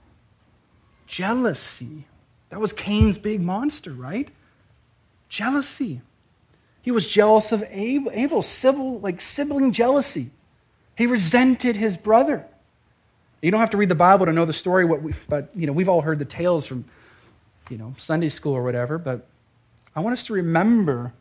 Jealousy. 1.07 2.05
That 2.51 2.59
was 2.59 2.73
Cain's 2.73 3.17
big 3.17 3.41
monster, 3.41 3.91
right? 3.91 4.29
Jealousy. 5.29 6.01
He 6.83 6.91
was 6.91 7.07
jealous 7.07 7.51
of 7.51 7.63
Abel, 7.69 8.11
Abel 8.13 8.41
sibling, 8.43 9.01
like 9.01 9.21
sibling 9.21 9.71
jealousy. 9.71 10.29
He 10.95 11.07
resented 11.07 11.75
his 11.75 11.97
brother. 11.97 12.45
You 13.41 13.49
don't 13.49 13.59
have 13.59 13.71
to 13.71 13.77
read 13.77 13.89
the 13.89 13.95
Bible 13.95 14.25
to 14.27 14.33
know 14.33 14.45
the 14.45 14.53
story, 14.53 14.85
what 14.85 15.01
we, 15.01 15.13
but 15.27 15.49
you 15.55 15.65
know, 15.65 15.73
we've 15.73 15.89
all 15.89 16.01
heard 16.01 16.19
the 16.19 16.25
tales 16.25 16.67
from 16.67 16.85
you 17.69 17.77
know, 17.77 17.95
Sunday 17.97 18.29
school 18.29 18.53
or 18.53 18.63
whatever, 18.63 18.97
but 18.97 19.25
I 19.95 20.01
want 20.01 20.13
us 20.13 20.23
to 20.25 20.33
remember 20.33 21.13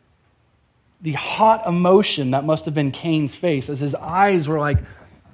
the 1.01 1.13
hot 1.13 1.65
emotion 1.65 2.31
that 2.31 2.43
must 2.43 2.65
have 2.65 2.73
been 2.73 2.91
Cain's 2.91 3.33
face 3.33 3.69
as 3.69 3.79
his 3.79 3.95
eyes 3.95 4.47
were 4.47 4.59
like 4.59 4.77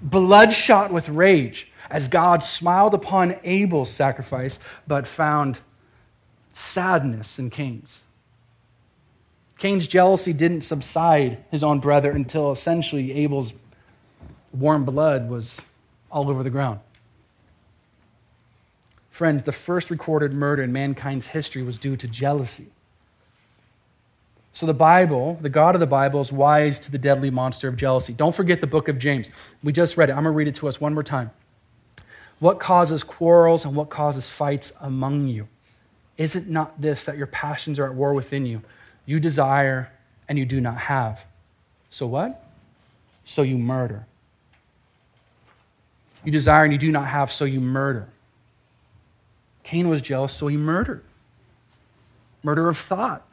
bloodshot 0.02 0.94
with 0.94 1.10
rage 1.10 1.72
as 1.90 2.08
God 2.08 2.44
smiled 2.44 2.94
upon 2.94 3.36
Abel's 3.44 3.92
sacrifice 3.92 4.60
but 4.88 5.08
found 5.08 5.60
sadness 6.54 7.40
in 7.40 7.50
Cain's. 7.50 8.04
Cain's 9.60 9.88
jealousy 9.88 10.32
didn't 10.32 10.62
subside 10.62 11.44
his 11.51 11.63
own 11.63 11.80
brother 11.80 12.12
until 12.12 12.51
essentially 12.51 13.12
Abel's 13.12 13.54
warm 14.54 14.86
blood 14.86 15.30
was 15.30 15.60
all 16.10 16.30
over 16.30 16.44
the 16.44 16.50
ground. 16.50 16.80
Friends, 19.12 19.44
the 19.44 19.51
first 19.51 19.92
recorded 19.92 20.34
murder 20.34 20.63
in 20.63 20.72
mankind's 20.72 21.28
history 21.28 21.62
was 21.62 21.78
due 21.78 21.98
to 21.98 22.08
jealousy. 22.08 22.68
So 24.54 24.66
the 24.66 24.74
Bible, 24.74 25.38
the 25.42 25.50
God 25.50 25.75
of 25.75 25.82
the 25.82 25.88
Bible, 25.88 26.22
is 26.22 26.32
wise 26.32 26.80
to 26.82 26.92
the 26.92 26.98
deadly 26.98 27.30
monster 27.30 27.68
of 27.68 27.75
jealousy. 27.75 28.13
Don't 28.13 28.34
forget 28.34 28.62
the 28.62 28.68
book 28.68 28.88
of 28.88 28.98
James. 28.98 29.30
We 29.62 29.74
just 29.74 29.98
read 29.98 30.10
it. 30.10 30.13
I'm 30.13 30.24
going 30.24 30.34
to 30.34 30.38
read 30.38 30.48
it 30.48 30.56
to 30.56 30.70
us 30.70 30.80
one 30.80 30.94
more 30.94 31.04
time. 31.04 31.32
What 32.39 32.62
causes 32.62 33.04
quarrels 33.04 33.66
and 33.66 33.75
what 33.75 33.89
causes 33.89 34.30
fights 34.30 34.72
among 34.80 35.28
you? 35.28 35.50
Is 36.18 36.38
it 36.38 36.48
not 36.48 36.82
this 36.82 37.06
that 37.06 37.18
your 37.18 37.28
passions 37.28 37.78
are 37.78 37.86
at 37.86 37.94
war 37.94 38.13
within 38.13 38.46
you? 38.46 38.62
You 39.10 39.20
desire 39.20 39.92
and 40.28 40.38
you 40.38 40.46
do 40.46 40.62
not 40.62 40.78
have. 40.78 41.25
So 41.89 42.06
what? 42.06 42.46
So 43.25 43.42
you 43.42 43.58
murder. 43.58 44.06
You 46.24 46.32
desire 46.32 46.63
and 46.63 46.72
you 46.72 46.78
do 46.78 46.92
not 46.92 47.08
have, 47.08 47.32
so 47.32 47.46
you 47.46 47.60
murder. 47.60 48.08
Cain 49.63 49.89
was 49.89 50.04
jealous, 50.04 50.32
so 50.32 50.46
he 50.46 50.58
murdered. 50.58 51.04
Murder 52.44 52.70
of 52.70 52.78
thought. 52.78 53.25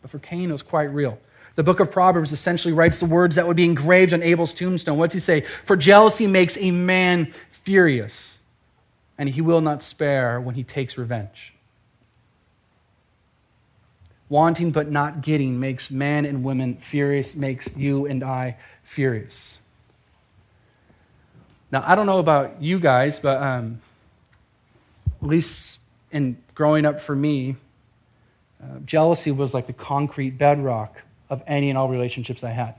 But 0.00 0.10
for 0.10 0.18
Cain, 0.18 0.50
it 0.50 0.52
was 0.54 0.64
quite 0.64 0.92
real. 0.92 1.20
The 1.54 1.62
book 1.62 1.78
of 1.78 1.92
Proverbs 1.92 2.32
essentially 2.32 2.74
writes 2.74 2.98
the 2.98 3.06
words 3.06 3.36
that 3.36 3.46
would 3.46 3.56
be 3.56 3.64
engraved 3.64 4.12
on 4.12 4.24
Abel's 4.24 4.52
tombstone. 4.52 4.98
What's 4.98 5.14
he 5.14 5.20
say? 5.20 5.42
For 5.66 5.76
jealousy 5.76 6.26
makes 6.26 6.56
a 6.56 6.72
man 6.72 7.32
furious, 7.62 8.38
and 9.16 9.28
he 9.28 9.40
will 9.40 9.60
not 9.60 9.84
spare 9.84 10.40
when 10.40 10.56
he 10.56 10.64
takes 10.64 10.98
revenge. 10.98 11.52
Wanting 14.32 14.70
but 14.70 14.90
not 14.90 15.20
getting 15.20 15.60
makes 15.60 15.90
man 15.90 16.24
and 16.24 16.42
women 16.42 16.76
furious, 16.76 17.36
makes 17.36 17.68
you 17.76 18.06
and 18.06 18.24
I 18.24 18.56
furious. 18.82 19.58
Now, 21.70 21.84
I 21.86 21.94
don't 21.94 22.06
know 22.06 22.18
about 22.18 22.62
you 22.62 22.80
guys, 22.80 23.18
but 23.18 23.42
um, 23.42 23.82
at 25.20 25.28
least 25.28 25.80
in 26.10 26.38
growing 26.54 26.86
up 26.86 27.02
for 27.02 27.14
me, 27.14 27.56
uh, 28.62 28.78
jealousy 28.86 29.32
was 29.32 29.52
like 29.52 29.66
the 29.66 29.74
concrete 29.74 30.38
bedrock 30.38 31.02
of 31.28 31.42
any 31.46 31.68
and 31.68 31.76
all 31.76 31.90
relationships 31.90 32.42
I 32.42 32.52
had. 32.52 32.76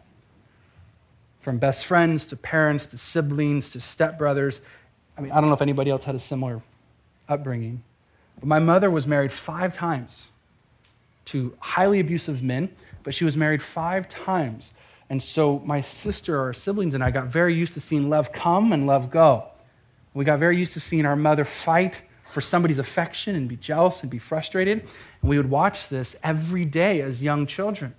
From 1.42 1.60
best 1.60 1.86
friends 1.86 2.26
to 2.26 2.36
parents 2.36 2.88
to 2.88 2.98
siblings 2.98 3.74
to 3.74 3.78
stepbrothers. 3.78 4.60
I 5.16 5.22
mean, 5.22 5.32
I 5.32 5.40
don't 5.40 5.50
know 5.50 5.56
if 5.56 5.62
anybody 5.62 5.92
else 5.92 6.04
had 6.04 6.16
a 6.16 6.20
similar 6.20 6.64
upbringing. 7.30 7.84
But 8.40 8.48
my 8.48 8.58
mother 8.58 8.90
was 8.90 9.06
married 9.06 9.32
five 9.32 9.76
times 9.76 10.30
to 11.26 11.56
highly 11.60 12.00
abusive 12.00 12.44
men, 12.44 12.70
but 13.04 13.14
she 13.14 13.26
was 13.26 13.38
married 13.38 13.62
five 13.62 14.10
times. 14.10 14.72
And 15.10 15.22
so 15.22 15.60
my 15.60 15.82
sister 15.82 16.42
or 16.42 16.54
siblings 16.54 16.96
and 16.96 17.04
I 17.04 17.12
got 17.12 17.28
very 17.28 17.54
used 17.56 17.74
to 17.74 17.80
seeing 17.80 18.10
love 18.10 18.32
come 18.32 18.74
and 18.74 18.88
love 18.88 19.12
go. 19.12 19.46
We 20.14 20.26
got 20.26 20.40
very 20.40 20.58
used 20.58 20.74
to 20.74 20.80
seeing 20.80 21.06
our 21.06 21.16
mother 21.16 21.46
fight 21.46 22.02
for 22.32 22.42
somebody's 22.42 22.80
affection 22.80 23.36
and 23.36 23.48
be 23.48 23.56
jealous 23.56 24.02
and 24.02 24.10
be 24.10 24.20
frustrated. 24.20 24.80
And 25.22 25.30
we 25.30 25.38
would 25.38 25.50
watch 25.50 25.90
this 25.90 26.16
every 26.24 26.66
day 26.66 27.02
as 27.02 27.22
young 27.22 27.46
children. 27.46 27.96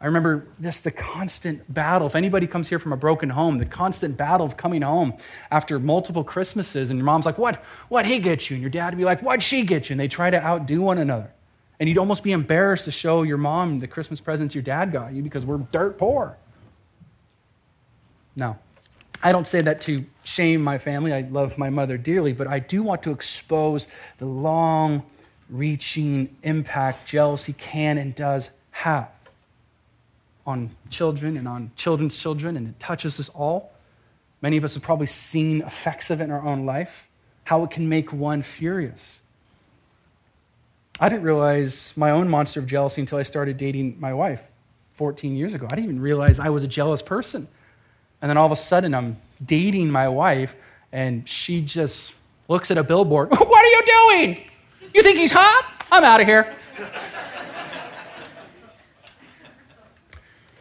I 0.00 0.06
remember 0.06 0.46
this 0.60 0.78
the 0.80 0.92
constant 0.92 1.72
battle. 1.72 2.06
If 2.06 2.14
anybody 2.14 2.46
comes 2.46 2.68
here 2.68 2.78
from 2.78 2.92
a 2.92 2.96
broken 2.96 3.30
home, 3.30 3.58
the 3.58 3.66
constant 3.66 4.16
battle 4.16 4.46
of 4.46 4.56
coming 4.56 4.82
home 4.82 5.14
after 5.50 5.80
multiple 5.80 6.22
Christmases, 6.22 6.90
and 6.90 6.98
your 6.98 7.04
mom's 7.04 7.26
like, 7.26 7.36
What? 7.36 7.56
What 7.88 8.06
he 8.06 8.20
get 8.20 8.48
you? 8.48 8.54
And 8.54 8.62
your 8.62 8.70
dad 8.70 8.92
would 8.92 8.98
be 8.98 9.04
like, 9.04 9.22
What'd 9.22 9.42
she 9.42 9.62
get 9.62 9.88
you? 9.88 9.94
And 9.94 10.00
they 10.00 10.06
try 10.06 10.30
to 10.30 10.40
outdo 10.40 10.82
one 10.82 10.98
another. 10.98 11.32
And 11.80 11.88
you'd 11.88 11.98
almost 11.98 12.22
be 12.22 12.32
embarrassed 12.32 12.86
to 12.86 12.90
show 12.90 13.22
your 13.22 13.38
mom 13.38 13.78
the 13.78 13.86
Christmas 13.86 14.20
presents 14.20 14.54
your 14.54 14.62
dad 14.62 14.92
got 14.92 15.12
you 15.12 15.22
because 15.22 15.46
we're 15.46 15.58
dirt 15.58 15.98
poor. 15.98 16.36
No. 18.34 18.56
I 19.22 19.32
don't 19.32 19.46
say 19.46 19.60
that 19.62 19.80
to 19.82 20.04
shame 20.22 20.62
my 20.62 20.78
family. 20.78 21.12
I 21.12 21.22
love 21.22 21.58
my 21.58 21.70
mother 21.70 21.98
dearly, 21.98 22.32
but 22.32 22.46
I 22.46 22.60
do 22.60 22.82
want 22.82 23.02
to 23.04 23.10
expose 23.10 23.86
the 24.18 24.26
long 24.26 25.02
reaching 25.50 26.36
impact 26.42 27.06
jealousy 27.06 27.52
can 27.54 27.98
and 27.98 28.14
does 28.14 28.50
have 28.70 29.10
on 30.46 30.70
children 30.88 31.36
and 31.36 31.46
on 31.46 31.70
children's 31.76 32.16
children, 32.16 32.56
and 32.56 32.68
it 32.68 32.80
touches 32.80 33.20
us 33.20 33.28
all. 33.30 33.72
Many 34.40 34.56
of 34.56 34.64
us 34.64 34.74
have 34.74 34.82
probably 34.82 35.06
seen 35.06 35.62
effects 35.62 36.10
of 36.10 36.20
it 36.20 36.24
in 36.24 36.30
our 36.30 36.42
own 36.42 36.64
life, 36.64 37.08
how 37.44 37.64
it 37.64 37.70
can 37.70 37.88
make 37.88 38.12
one 38.12 38.42
furious. 38.42 39.20
I 41.00 41.08
didn't 41.08 41.22
realize 41.22 41.96
my 41.96 42.10
own 42.10 42.28
monster 42.28 42.58
of 42.58 42.66
jealousy 42.66 43.00
until 43.00 43.18
I 43.18 43.22
started 43.22 43.56
dating 43.56 44.00
my 44.00 44.12
wife 44.12 44.42
14 44.94 45.36
years 45.36 45.54
ago. 45.54 45.66
I 45.70 45.76
didn't 45.76 45.84
even 45.84 46.00
realize 46.00 46.40
I 46.40 46.48
was 46.48 46.64
a 46.64 46.68
jealous 46.68 47.02
person. 47.02 47.46
And 48.20 48.28
then 48.28 48.36
all 48.36 48.46
of 48.46 48.52
a 48.52 48.56
sudden, 48.56 48.94
I'm 48.94 49.16
dating 49.44 49.92
my 49.92 50.08
wife, 50.08 50.56
and 50.90 51.28
she 51.28 51.62
just 51.62 52.16
looks 52.48 52.72
at 52.72 52.78
a 52.78 52.82
billboard. 52.82 53.30
what 53.30 53.64
are 53.64 53.68
you 53.68 53.82
doing? 53.86 54.50
You 54.92 55.02
think 55.04 55.18
he's 55.18 55.30
hot? 55.30 55.86
I'm 55.92 56.02
out 56.02 56.20
of 56.20 56.26
here. 56.26 56.52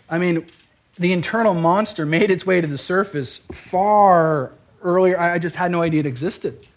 I 0.09 0.19
mean, 0.19 0.45
the 0.99 1.13
internal 1.13 1.55
monster 1.55 2.05
made 2.05 2.29
its 2.29 2.45
way 2.45 2.61
to 2.61 2.67
the 2.67 2.77
surface 2.77 3.37
far 3.51 4.51
earlier. 4.83 5.19
I 5.19 5.39
just 5.39 5.55
had 5.55 5.71
no 5.71 5.81
idea 5.81 6.01
it 6.01 6.05
existed. 6.05 6.67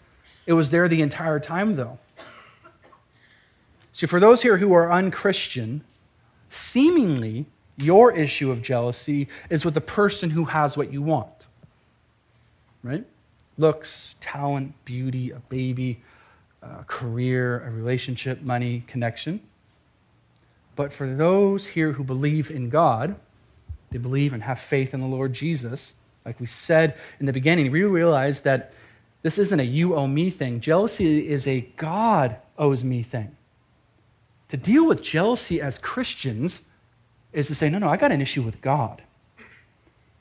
It 0.47 0.53
was 0.53 0.71
there 0.71 0.87
the 0.87 1.01
entire 1.01 1.39
time, 1.39 1.75
though. 1.75 1.99
See, 3.93 4.05
for 4.05 4.19
those 4.19 4.41
here 4.41 4.57
who 4.57 4.73
are 4.73 4.91
unchristian, 4.91 5.83
seemingly 6.49 7.45
your 7.77 8.11
issue 8.11 8.51
of 8.51 8.61
jealousy 8.61 9.27
is 9.49 9.65
with 9.65 9.73
the 9.73 9.81
person 9.81 10.31
who 10.31 10.45
has 10.45 10.77
what 10.77 10.93
you 10.93 11.01
want. 11.01 11.29
Right? 12.83 13.05
Looks, 13.57 14.15
talent, 14.21 14.73
beauty, 14.85 15.31
a 15.31 15.39
baby, 15.39 16.01
a 16.61 16.83
career, 16.85 17.63
a 17.65 17.71
relationship, 17.71 18.41
money, 18.41 18.83
connection. 18.87 19.41
But 20.75 20.93
for 20.93 21.13
those 21.13 21.67
here 21.67 21.93
who 21.93 22.03
believe 22.03 22.49
in 22.49 22.69
God, 22.69 23.15
they 23.89 23.97
believe 23.97 24.31
and 24.33 24.43
have 24.43 24.59
faith 24.59 24.93
in 24.93 25.01
the 25.01 25.07
Lord 25.07 25.33
Jesus, 25.33 25.93
like 26.25 26.39
we 26.39 26.45
said 26.45 26.95
in 27.19 27.25
the 27.25 27.33
beginning, 27.33 27.71
we 27.71 27.83
realize 27.83 28.41
that 28.41 28.73
this 29.21 29.37
isn't 29.37 29.59
a 29.59 29.63
you 29.63 29.95
owe 29.95 30.07
me 30.07 30.29
thing. 30.29 30.61
Jealousy 30.61 31.27
is 31.27 31.45
a 31.45 31.61
God 31.77 32.37
owes 32.57 32.83
me 32.83 33.03
thing. 33.03 33.35
To 34.51 34.57
deal 34.57 34.85
with 34.85 35.01
jealousy 35.01 35.61
as 35.61 35.79
Christians 35.79 36.65
is 37.31 37.47
to 37.47 37.55
say, 37.55 37.69
no, 37.69 37.77
no, 37.77 37.87
I 37.87 37.95
got 37.95 38.11
an 38.11 38.21
issue 38.21 38.41
with 38.41 38.59
God. 38.59 39.01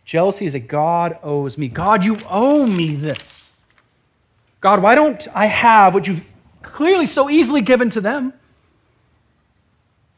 Jealousy 0.05 0.47
is 0.47 0.53
that 0.53 0.69
God 0.69 1.19
owes 1.25 1.59
me. 1.59 1.67
God, 1.67 2.05
you 2.05 2.17
owe 2.29 2.65
me 2.65 2.95
this. 2.95 3.53
God, 4.61 4.83
why 4.83 4.95
don't 4.95 5.27
I 5.35 5.47
have 5.47 5.95
what 5.95 6.07
you've 6.07 6.23
clearly 6.63 7.09
so 7.09 7.29
easily 7.29 7.61
given 7.61 7.91
to 7.91 8.01
them? 8.01 8.33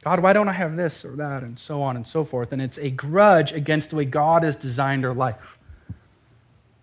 God, 0.04 0.20
why 0.20 0.34
don't 0.34 0.48
I 0.48 0.52
have 0.52 0.76
this 0.76 1.06
or 1.06 1.16
that, 1.16 1.42
and 1.42 1.58
so 1.58 1.80
on 1.80 1.96
and 1.96 2.06
so 2.06 2.22
forth? 2.22 2.52
And 2.52 2.60
it's 2.60 2.76
a 2.76 2.90
grudge 2.90 3.52
against 3.52 3.88
the 3.90 3.96
way 3.96 4.04
God 4.04 4.42
has 4.42 4.56
designed 4.56 5.06
our 5.06 5.14
life. 5.14 5.36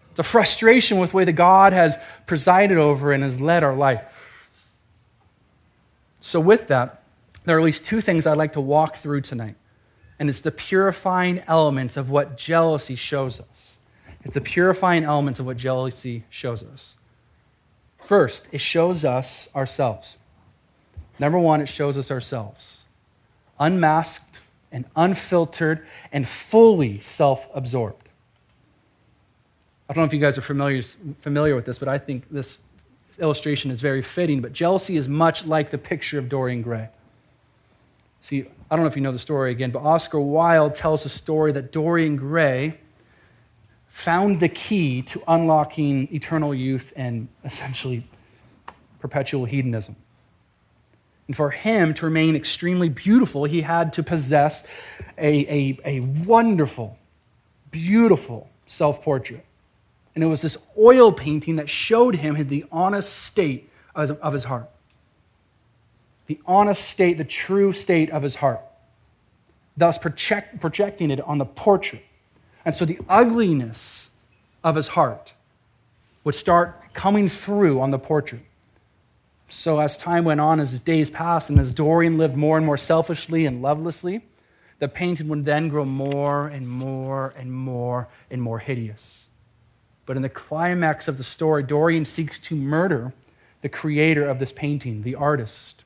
It's 0.10 0.20
a 0.20 0.24
frustration 0.24 0.98
with 0.98 1.12
the 1.12 1.18
way 1.18 1.26
that 1.26 1.34
God 1.34 1.74
has 1.74 1.96
presided 2.26 2.80
over 2.80 3.14
and 3.14 3.24
has 3.24 3.40
led 3.40 3.64
our 3.64 3.76
life. 3.76 4.02
So, 6.22 6.40
with 6.40 6.70
that, 6.70 7.04
there 7.50 7.58
are 7.58 7.62
at 7.62 7.66
least 7.66 7.84
two 7.84 8.00
things 8.00 8.28
I'd 8.28 8.38
like 8.38 8.54
to 8.54 8.62
walk 8.62 8.98
through 8.98 9.22
tonight. 9.22 9.56
And 10.20 10.30
it's 10.30 10.42
the 10.42 10.52
purifying 10.52 11.42
elements 11.48 11.98
of 11.98 12.12
what 12.12 12.38
jealousy 12.38 12.94
shows 12.94 13.40
us. 13.40 13.80
It's 14.24 14.36
the 14.36 14.42
purifying 14.42 15.04
elements 15.04 15.40
of 15.40 15.48
what 15.48 15.58
jealousy 15.58 16.26
shows 16.30 16.62
us. 16.62 16.96
First, 18.06 18.48
it 18.52 18.62
shows 18.62 19.04
us 19.04 19.50
ourselves. 19.56 20.18
Number 21.18 21.40
one, 21.40 21.60
it 21.60 21.70
shows 21.70 21.98
us 21.98 22.12
ourselves 22.12 22.84
unmasked 23.60 24.42
and 24.72 24.86
unfiltered 24.96 25.88
and 26.12 26.28
fully 26.28 27.00
self 27.00 27.48
absorbed. 27.56 28.10
I 29.90 29.94
don't 29.94 30.04
know 30.04 30.06
if 30.06 30.14
you 30.14 30.20
guys 30.20 30.38
are 30.38 30.42
familiar, 30.42 30.84
familiar 31.22 31.56
with 31.56 31.66
this, 31.66 31.80
but 31.80 31.88
I 31.88 31.98
think 31.98 32.30
this 32.30 32.60
illustration 33.18 33.72
is 33.72 33.82
very 33.82 34.04
fitting. 34.04 34.40
But 34.40 34.54
jealousy 34.54 34.98
is 34.98 35.08
much 35.08 35.48
like 35.48 35.72
the 35.72 35.80
picture 35.80 36.20
of 36.20 36.30
Dorian 36.30 36.62
Gray. 36.62 36.90
See, 38.22 38.46
I 38.70 38.76
don't 38.76 38.84
know 38.84 38.90
if 38.90 38.96
you 38.96 39.02
know 39.02 39.12
the 39.12 39.20
story 39.20 39.52
again, 39.52 39.72
but 39.72 39.80
Oscar 39.80 40.20
Wilde 40.20 40.76
tells 40.76 41.06
a 41.06 41.10
story 41.10 41.52
that 41.54 41.72
Dorian 41.72 42.16
Gray 42.16 42.80
found 43.88 44.40
the 44.40 44.50
key 44.50 45.02
to 45.04 45.22
unlocking 45.28 46.14
eternal 46.14 46.54
youth 46.54 46.94
and 46.96 47.28
essentially 47.44 48.08
perpetual 49.00 49.46
hedonism. 49.46 49.96
And 51.28 51.36
for 51.36 51.52
him 51.52 51.94
to 51.96 52.06
remain 52.06 52.36
extremely 52.36 52.90
beautiful, 52.90 53.46
he 53.46 53.62
had 53.62 53.94
to 53.94 54.04
possess 54.04 54.64
a, 55.18 55.46
a, 55.48 55.80
a 55.86 56.00
wonderful, 56.00 56.98
beautiful 57.72 58.50
self 58.68 59.04
portrait. 59.04 59.46
And 60.16 60.24
it 60.24 60.28
was 60.28 60.42
this 60.42 60.58
oil 60.78 61.12
painting 61.12 61.58
that 61.58 61.70
showed 61.70 62.16
him 62.16 62.48
the 62.48 62.66
honest 62.72 63.14
state 63.14 63.70
of, 63.96 64.12
of 64.20 64.34
his 64.34 64.44
heart. 64.44 64.70
The 66.30 66.40
honest 66.46 66.88
state, 66.88 67.18
the 67.18 67.24
true 67.24 67.74
state 67.74 68.12
of 68.12 68.22
his 68.22 68.36
heart. 68.36 68.62
Thus, 69.76 69.98
project, 69.98 70.62
projecting 70.62 71.10
it 71.10 71.20
on 71.22 71.40
the 71.40 71.46
portrait. 71.46 72.04
And 72.64 72.78
so 72.78 72.86
the 72.86 73.00
ugliness 73.10 74.12
of 74.64 74.76
his 74.76 74.90
heart 74.90 75.34
would 76.24 76.36
start 76.36 76.94
coming 76.94 77.30
through 77.30 77.82
on 77.82 77.90
the 77.90 77.98
portrait. 77.98 78.44
So, 79.48 79.80
as 79.80 79.98
time 79.98 80.24
went 80.24 80.40
on, 80.40 80.60
as 80.60 80.80
days 80.80 81.10
passed, 81.10 81.50
and 81.50 81.60
as 81.60 81.74
Dorian 81.74 82.20
lived 82.20 82.38
more 82.38 82.58
and 82.58 82.66
more 82.66 82.78
selfishly 82.78 83.48
and 83.48 83.64
lovelessly, 83.64 84.22
the 84.78 84.88
painting 84.88 85.30
would 85.30 85.46
then 85.46 85.68
grow 85.70 85.84
more 85.84 86.48
and 86.48 86.70
more 86.70 87.34
and 87.36 87.52
more 87.52 88.08
and 88.30 88.40
more 88.40 88.60
hideous. 88.60 89.30
But 90.06 90.16
in 90.16 90.22
the 90.22 90.30
climax 90.30 91.08
of 91.08 91.18
the 91.18 91.24
story, 91.24 91.64
Dorian 91.64 92.06
seeks 92.06 92.38
to 92.42 92.56
murder 92.56 93.14
the 93.62 93.70
creator 93.70 94.28
of 94.28 94.38
this 94.38 94.54
painting, 94.54 95.02
the 95.02 95.16
artist, 95.16 95.86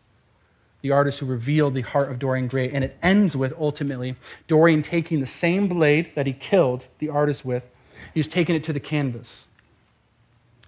the 0.83 0.91
artist 0.91 1.19
who 1.19 1.25
revealed 1.25 1.73
the 1.73 1.81
heart 1.81 2.11
of 2.11 2.19
Dorian 2.19 2.47
Gray. 2.47 2.69
And 2.69 2.83
it 2.83 2.95
ends 3.01 3.35
with 3.35 3.53
ultimately 3.57 4.15
Dorian 4.47 4.83
taking 4.83 5.21
the 5.21 5.25
same 5.25 5.67
blade 5.67 6.11
that 6.13 6.27
he 6.27 6.33
killed 6.33 6.85
the 6.99 7.09
artist 7.09 7.43
with, 7.43 7.65
he's 8.13 8.27
taking 8.27 8.55
it 8.55 8.65
to 8.65 8.73
the 8.73 8.79
canvas. 8.79 9.47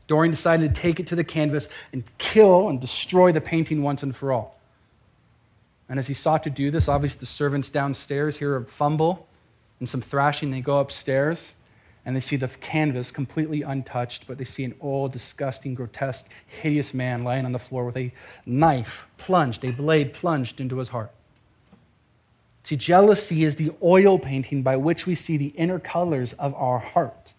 Dorian 0.07 0.31
decided 0.31 0.73
to 0.73 0.81
take 0.81 0.99
it 0.99 1.07
to 1.07 1.15
the 1.15 1.23
canvas 1.23 1.67
and 1.91 2.03
kill 2.17 2.69
and 2.69 2.79
destroy 2.79 3.31
the 3.31 3.41
painting 3.41 3.83
once 3.83 4.03
and 4.03 4.15
for 4.15 4.31
all. 4.31 4.57
And 5.89 5.99
as 5.99 6.07
he 6.07 6.13
sought 6.13 6.43
to 6.43 6.49
do 6.49 6.71
this, 6.71 6.87
obviously 6.87 7.19
the 7.19 7.25
servants 7.25 7.69
downstairs 7.69 8.37
hear 8.37 8.55
a 8.55 8.65
fumble 8.65 9.27
and 9.79 9.89
some 9.89 10.01
thrashing. 10.01 10.49
They 10.49 10.61
go 10.61 10.79
upstairs 10.79 11.51
and 12.05 12.15
they 12.15 12.19
see 12.19 12.35
the 12.35 12.47
canvas 12.47 13.09
completely 13.09 13.63
untouched, 13.63 14.27
but 14.27 14.37
they 14.37 14.43
see 14.43 14.63
an 14.63 14.75
old, 14.79 15.11
disgusting, 15.11 15.73
grotesque, 15.73 16.27
hideous 16.45 16.93
man 16.93 17.23
lying 17.23 17.45
on 17.45 17.51
the 17.51 17.59
floor 17.59 17.83
with 17.83 17.97
a 17.97 18.13
knife 18.45 19.07
plunged, 19.17 19.65
a 19.65 19.71
blade 19.71 20.13
plunged 20.13 20.61
into 20.61 20.77
his 20.77 20.89
heart. 20.89 21.11
See, 22.63 22.75
jealousy 22.75 23.43
is 23.43 23.55
the 23.55 23.71
oil 23.83 24.19
painting 24.19 24.61
by 24.61 24.75
which 24.77 25.05
we 25.05 25.15
see 25.15 25.37
the 25.37 25.53
inner 25.55 25.79
colors 25.79 26.33
of 26.33 26.53
our 26.55 26.79
heart. 26.79 27.33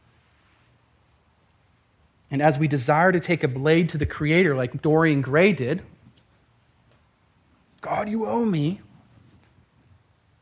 And 2.31 2.43
as 2.43 2.59
we 2.59 2.67
desire 2.67 3.13
to 3.13 3.21
take 3.21 3.45
a 3.45 3.49
blade 3.49 3.89
to 3.91 3.99
the 3.99 4.07
Creator, 4.07 4.57
like 4.57 4.83
Dorian 4.83 5.23
Gray 5.23 5.53
did, 5.53 5.83
God, 7.81 8.09
you 8.09 8.27
owe 8.27 8.45
me, 8.45 8.81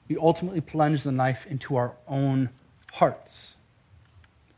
we 0.08 0.16
ultimately 0.16 0.62
plunge 0.62 1.02
the 1.02 1.12
knife 1.12 1.46
into 1.46 1.76
our 1.76 1.92
own 2.08 2.48
hearts. 2.92 3.53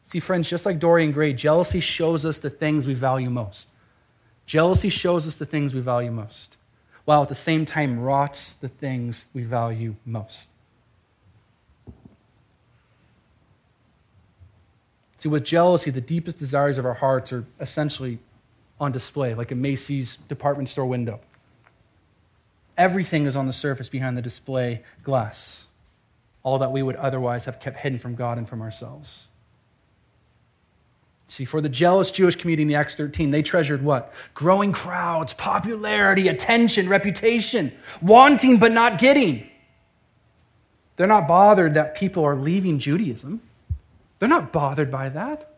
See, 0.08 0.20
friends, 0.20 0.48
just 0.48 0.64
like 0.64 0.78
Dorian 0.78 1.12
Gray, 1.12 1.32
jealousy 1.32 1.80
shows 1.80 2.24
us 2.24 2.38
the 2.38 2.50
things 2.50 2.86
we 2.86 2.94
value 2.94 3.30
most. 3.30 3.70
Jealousy 4.46 4.88
shows 4.88 5.26
us 5.26 5.36
the 5.36 5.46
things 5.46 5.74
we 5.74 5.80
value 5.80 6.12
most, 6.12 6.56
while 7.04 7.22
at 7.22 7.28
the 7.28 7.34
same 7.34 7.66
time 7.66 7.98
rots 7.98 8.52
the 8.54 8.68
things 8.68 9.24
we 9.34 9.42
value 9.42 9.96
most. 10.04 10.48
See, 15.18 15.28
with 15.28 15.44
jealousy, 15.44 15.90
the 15.90 16.00
deepest 16.00 16.38
desires 16.38 16.78
of 16.78 16.86
our 16.86 16.94
hearts 16.94 17.32
are 17.32 17.44
essentially 17.58 18.20
on 18.78 18.92
display, 18.92 19.34
like 19.34 19.50
a 19.50 19.56
Macy's 19.56 20.16
department 20.16 20.68
store 20.68 20.86
window. 20.86 21.18
Everything 22.78 23.26
is 23.26 23.34
on 23.34 23.46
the 23.46 23.52
surface 23.52 23.88
behind 23.88 24.16
the 24.16 24.22
display 24.22 24.82
glass, 25.02 25.66
all 26.44 26.58
that 26.58 26.70
we 26.70 26.82
would 26.82 26.96
otherwise 26.96 27.46
have 27.46 27.58
kept 27.58 27.78
hidden 27.78 27.98
from 27.98 28.14
God 28.14 28.38
and 28.38 28.48
from 28.48 28.62
ourselves. 28.62 29.26
See, 31.28 31.44
for 31.44 31.60
the 31.60 31.68
jealous 31.68 32.10
Jewish 32.10 32.36
community 32.36 32.72
in 32.72 32.78
Acts 32.78 32.94
13, 32.94 33.30
they 33.30 33.42
treasured 33.42 33.82
what? 33.82 34.12
Growing 34.34 34.72
crowds, 34.72 35.32
popularity, 35.32 36.28
attention, 36.28 36.88
reputation, 36.88 37.72
wanting 38.00 38.58
but 38.58 38.72
not 38.72 38.98
getting. 38.98 39.48
They're 40.96 41.06
not 41.06 41.28
bothered 41.28 41.74
that 41.74 41.94
people 41.96 42.24
are 42.24 42.36
leaving 42.36 42.78
Judaism. 42.78 43.40
They're 44.18 44.28
not 44.28 44.52
bothered 44.52 44.90
by 44.90 45.08
that. 45.10 45.52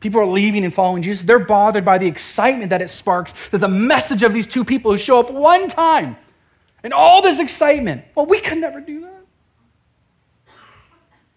People 0.00 0.20
are 0.20 0.26
leaving 0.26 0.64
and 0.64 0.74
following 0.74 1.02
Jesus. 1.02 1.24
They're 1.24 1.38
bothered 1.38 1.84
by 1.84 1.98
the 1.98 2.06
excitement 2.06 2.70
that 2.70 2.82
it 2.82 2.90
sparks, 2.90 3.32
that 3.50 3.58
the 3.58 3.68
message 3.68 4.22
of 4.22 4.32
these 4.32 4.46
two 4.46 4.64
people 4.64 4.90
who 4.90 4.98
show 4.98 5.20
up 5.20 5.30
one 5.30 5.68
time 5.68 6.16
and 6.82 6.92
all 6.92 7.22
this 7.22 7.38
excitement. 7.38 8.04
Well, 8.14 8.26
we 8.26 8.40
could 8.40 8.58
never 8.58 8.80
do 8.80 9.02
that. 9.02 9.24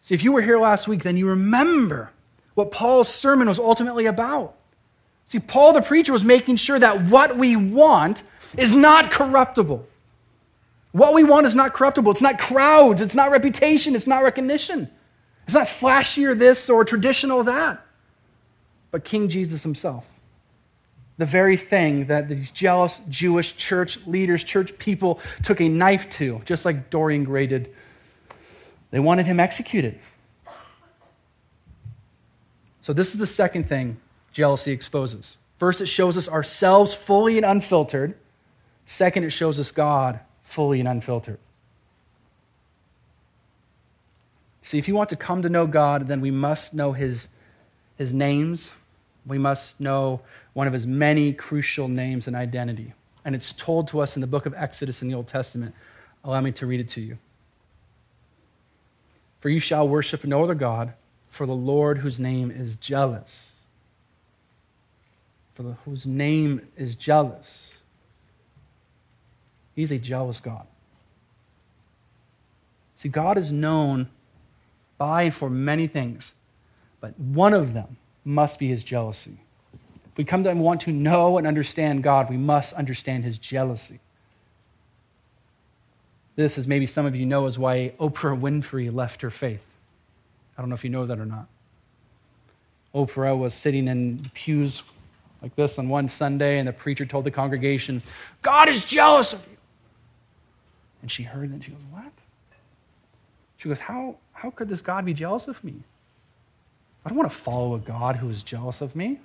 See, 0.02 0.16
if 0.16 0.24
you 0.24 0.32
were 0.32 0.42
here 0.42 0.60
last 0.60 0.88
week, 0.88 1.04
then 1.04 1.18
you 1.18 1.30
remember 1.30 2.12
what 2.60 2.72
Paul's 2.72 3.08
sermon 3.08 3.48
was 3.48 3.58
ultimately 3.58 4.06
about. 4.06 4.54
See, 5.30 5.40
Paul 5.40 5.74
the 5.74 5.82
preacher 5.82 6.12
was 6.12 6.24
making 6.24 6.58
sure 6.58 6.78
that 6.78 7.04
what 7.04 7.38
we 7.38 7.56
want 7.56 8.22
is 8.58 8.76
not 8.76 9.12
corruptible. 9.12 9.86
What 10.92 11.14
we 11.14 11.24
want 11.24 11.46
is 11.46 11.56
not 11.56 11.74
corruptible. 11.74 12.12
It's 12.12 12.22
not 12.22 12.38
crowds. 12.40 13.02
It's 13.02 13.16
not 13.16 13.32
reputation. 13.32 13.96
It's 13.96 14.08
not 14.08 14.24
recognition. 14.24 14.90
It's 15.46 15.54
not 15.54 15.68
flashier 15.68 16.38
this 16.38 16.70
or 16.70 16.84
traditional 16.84 17.44
that. 17.44 17.86
but 18.92 19.04
King 19.04 19.30
Jesus 19.30 19.64
himself. 19.64 20.06
The 21.18 21.26
very 21.26 21.58
thing 21.58 22.06
that 22.06 22.30
these 22.30 22.52
jealous 22.52 23.00
Jewish 23.10 23.56
church 23.58 24.06
leaders, 24.08 24.44
church 24.44 24.78
people 24.78 25.20
took 25.44 25.60
a 25.60 25.68
knife 25.68 26.10
to, 26.12 26.42
just 26.46 26.66
like 26.66 26.90
Dorian 26.90 27.24
Gray 27.26 27.46
did. 27.46 27.74
They 28.92 29.00
wanted 29.00 29.28
him 29.28 29.40
executed. 29.40 30.00
So, 32.90 32.94
this 32.94 33.14
is 33.14 33.20
the 33.20 33.28
second 33.28 33.70
thing 33.70 33.98
jealousy 34.32 34.72
exposes. 34.72 35.38
First, 35.60 35.80
it 35.80 35.86
shows 35.86 36.18
us 36.18 36.28
ourselves 36.28 36.96
fully 36.96 37.38
and 37.38 37.46
unfiltered. 37.46 38.16
Second, 38.88 39.26
it 39.26 39.30
shows 39.30 39.60
us 39.60 39.72
God 39.72 40.20
fully 40.42 40.80
and 40.80 40.90
unfiltered. 40.90 41.38
See, 44.64 44.80
if 44.80 44.88
you 44.88 44.96
want 44.96 45.10
to 45.10 45.16
come 45.16 45.44
to 45.44 45.50
know 45.50 45.68
God, 45.68 46.08
then 46.08 46.20
we 46.20 46.32
must 46.32 46.74
know 46.74 46.94
his, 46.94 47.28
his 47.96 48.12
names. 48.12 48.72
We 49.24 49.38
must 49.38 49.80
know 49.80 50.22
one 50.54 50.66
of 50.66 50.74
his 50.74 50.88
many 50.88 51.32
crucial 51.32 51.90
names 51.90 52.26
and 52.26 52.36
identity. 52.36 52.96
And 53.24 53.36
it's 53.36 53.54
told 53.54 53.90
to 53.90 54.00
us 54.00 54.18
in 54.18 54.22
the 54.22 54.26
book 54.26 54.48
of 54.48 54.56
Exodus 54.56 55.04
in 55.04 55.10
the 55.10 55.14
Old 55.14 55.28
Testament. 55.28 55.76
Allow 56.24 56.42
me 56.42 56.54
to 56.54 56.66
read 56.66 56.80
it 56.80 56.90
to 56.90 57.02
you. 57.02 57.20
For 59.42 59.50
you 59.50 59.60
shall 59.60 59.88
worship 59.88 60.26
no 60.26 60.44
other 60.44 60.56
God, 60.56 60.94
for 61.30 61.46
the 61.46 61.56
Lord 61.56 62.00
whose 62.00 62.20
name 62.20 62.52
is 62.52 62.76
jealous. 62.76 63.54
For 65.54 65.64
the, 65.64 65.74
whose 65.86 66.06
name 66.06 66.68
is 66.78 66.96
jealous. 66.96 67.74
He's 69.76 69.92
a 69.92 69.98
jealous 69.98 70.40
God. 70.40 70.66
See, 72.96 73.10
God 73.10 73.38
is 73.38 73.52
known 73.52 74.10
by 74.98 75.24
and 75.24 75.34
for 75.34 75.50
many 75.50 75.88
things, 75.88 76.34
but 77.00 77.18
one 77.18 77.54
of 77.54 77.74
them 77.74 77.98
must 78.26 78.60
be 78.60 78.68
his 78.68 78.84
jealousy. 78.84 79.38
If 80.12 80.18
we 80.18 80.26
come 80.26 80.44
to 80.44 80.50
and 80.50 80.62
want 80.62 80.82
to 80.82 80.92
know 80.92 81.38
and 81.38 81.48
understand 81.48 82.04
God, 82.04 82.30
we 82.30 82.36
must 82.36 82.74
understand 82.74 83.24
his 83.24 83.38
jealousy. 83.38 84.00
This, 86.36 86.58
as 86.58 86.68
maybe 86.68 86.86
some 86.86 87.06
of 87.06 87.16
you 87.16 87.26
know, 87.26 87.46
is 87.46 87.58
why 87.58 87.94
Oprah 88.00 88.38
Winfrey 88.38 88.94
left 88.94 89.22
her 89.22 89.32
faith. 89.32 89.64
I 90.60 90.62
don't 90.62 90.68
know 90.68 90.76
if 90.76 90.84
you 90.84 90.90
know 90.90 91.06
that 91.06 91.18
or 91.18 91.26
not. 91.26 91.48
Oprah 92.94 93.38
was 93.38 93.54
sitting 93.54 93.88
in 93.88 94.30
pews 94.34 94.84
like 95.42 95.56
this 95.56 95.80
on 95.80 95.88
one 95.88 96.10
Sunday, 96.10 96.60
and 96.60 96.68
the 96.68 96.74
preacher 96.74 97.06
told 97.06 97.24
the 97.24 97.32
congregation, 97.32 98.04
God 98.42 98.68
is 98.68 98.86
jealous 98.86 99.32
of 99.32 99.48
you. 99.50 99.56
And 101.02 101.10
she 101.10 101.24
heard 101.24 101.50
that. 101.50 101.54
And 101.54 101.64
she 101.64 101.72
goes, 101.72 101.80
What? 101.92 102.12
She 103.56 103.70
goes, 103.70 103.80
How, 103.80 104.18
how 104.34 104.50
could 104.50 104.68
this 104.68 104.82
God 104.82 105.06
be 105.06 105.14
jealous 105.14 105.48
of 105.48 105.64
me? 105.64 105.76
I 107.06 107.10
don't 107.10 107.18
want 107.18 107.32
to 107.32 107.38
follow 107.38 107.76
a 107.76 107.80
God 107.80 108.18
who 108.18 108.30
is 108.30 108.44
jealous 108.44 108.82
of 108.82 108.98
me. 108.98 109.18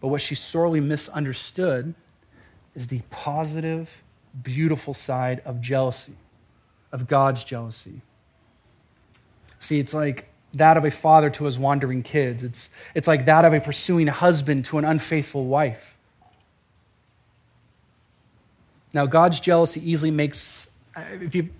But 0.00 0.08
what 0.08 0.22
she 0.22 0.36
sorely 0.36 0.80
misunderstood 0.80 1.92
is 2.74 2.86
the 2.86 3.02
positive, 3.10 4.02
beautiful 4.42 4.94
side 4.94 5.42
of 5.44 5.60
jealousy, 5.60 6.14
of 6.92 7.06
God's 7.06 7.44
jealousy. 7.44 8.00
See, 9.60 9.78
it's 9.78 9.94
like 9.94 10.28
that 10.54 10.76
of 10.76 10.84
a 10.84 10.90
father 10.90 11.30
to 11.30 11.44
his 11.44 11.58
wandering 11.58 12.02
kids, 12.02 12.42
it's, 12.42 12.70
it's 12.94 13.06
like 13.06 13.26
that 13.26 13.44
of 13.44 13.52
a 13.52 13.60
pursuing 13.60 14.06
husband 14.06 14.64
to 14.66 14.78
an 14.78 14.84
unfaithful 14.84 15.44
wife. 15.44 15.96
Now, 18.92 19.06
God's 19.06 19.40
jealousy 19.40 19.88
easily 19.88 20.10
makes, 20.10 20.68
uh, 20.96 21.02
if 21.20 21.34
you 21.34 21.50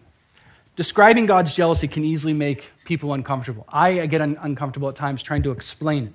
describing 0.77 1.27
God's 1.27 1.55
jealousy 1.55 1.89
can 1.89 2.05
easily 2.05 2.33
make 2.33 2.71
people 2.85 3.13
uncomfortable. 3.13 3.65
I 3.69 4.07
get 4.07 4.21
un- 4.21 4.39
uncomfortable 4.41 4.89
at 4.89 4.97
times 4.97 5.23
trying 5.23 5.43
to 5.43 5.51
explain 5.51 6.15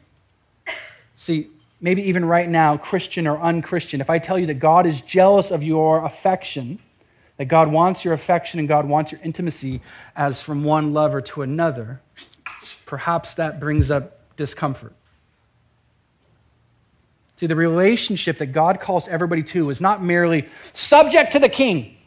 it. 0.66 0.74
See, 1.18 1.50
maybe 1.82 2.02
even 2.04 2.26
right 2.26 2.50
now, 2.50 2.78
Christian 2.78 3.28
or 3.28 3.38
unchristian, 3.40 4.02
if 4.02 4.10
I 4.10 4.20
tell 4.20 4.40
you 4.40 4.48
that 4.48 4.56
God 4.56 4.86
is 4.86 5.02
jealous 5.02 5.52
of 5.52 5.64
your 5.64 6.04
affection, 6.06 6.80
that 7.38 7.46
God 7.46 7.72
wants 7.72 8.06
your 8.06 8.14
affection 8.14 8.60
and 8.60 8.68
God 8.68 8.88
wants 8.88 9.12
your 9.12 9.22
intimacy 9.24 9.82
as 10.16 10.42
from 10.42 10.64
one 10.64 10.94
lover 10.94 11.22
to 11.22 11.42
another, 11.42 12.02
perhaps 12.86 13.36
that 13.36 13.60
brings 13.60 13.90
up 13.90 14.20
discomfort. 14.36 14.94
See, 17.38 17.48
the 17.48 17.56
relationship 17.56 18.38
that 18.38 18.48
God 18.48 18.80
calls 18.80 19.08
everybody 19.08 19.44
to 19.44 19.70
is 19.70 19.82
not 19.82 20.04
merely 20.04 20.48
subject 20.74 21.34
to 21.34 21.40
the 21.40 21.50
king 21.50 21.98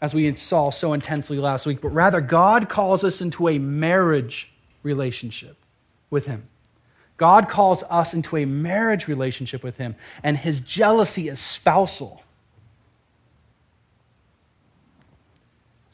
as 0.00 0.12
we 0.12 0.34
saw 0.36 0.70
so 0.70 0.92
intensely 0.92 1.38
last 1.38 1.64
week, 1.64 1.80
but 1.80 1.88
rather 1.88 2.20
God 2.20 2.68
calls 2.68 3.04
us 3.04 3.22
into 3.22 3.48
a 3.48 3.58
marriage 3.58 4.50
relationship 4.82 5.56
with 6.10 6.26
Him. 6.26 6.46
God 7.16 7.48
calls 7.48 7.82
us 7.84 8.12
into 8.12 8.36
a 8.36 8.44
marriage 8.44 9.08
relationship 9.08 9.62
with 9.62 9.78
Him, 9.78 9.94
and 10.22 10.36
His 10.36 10.60
jealousy 10.60 11.28
is 11.28 11.40
spousal. 11.40 12.23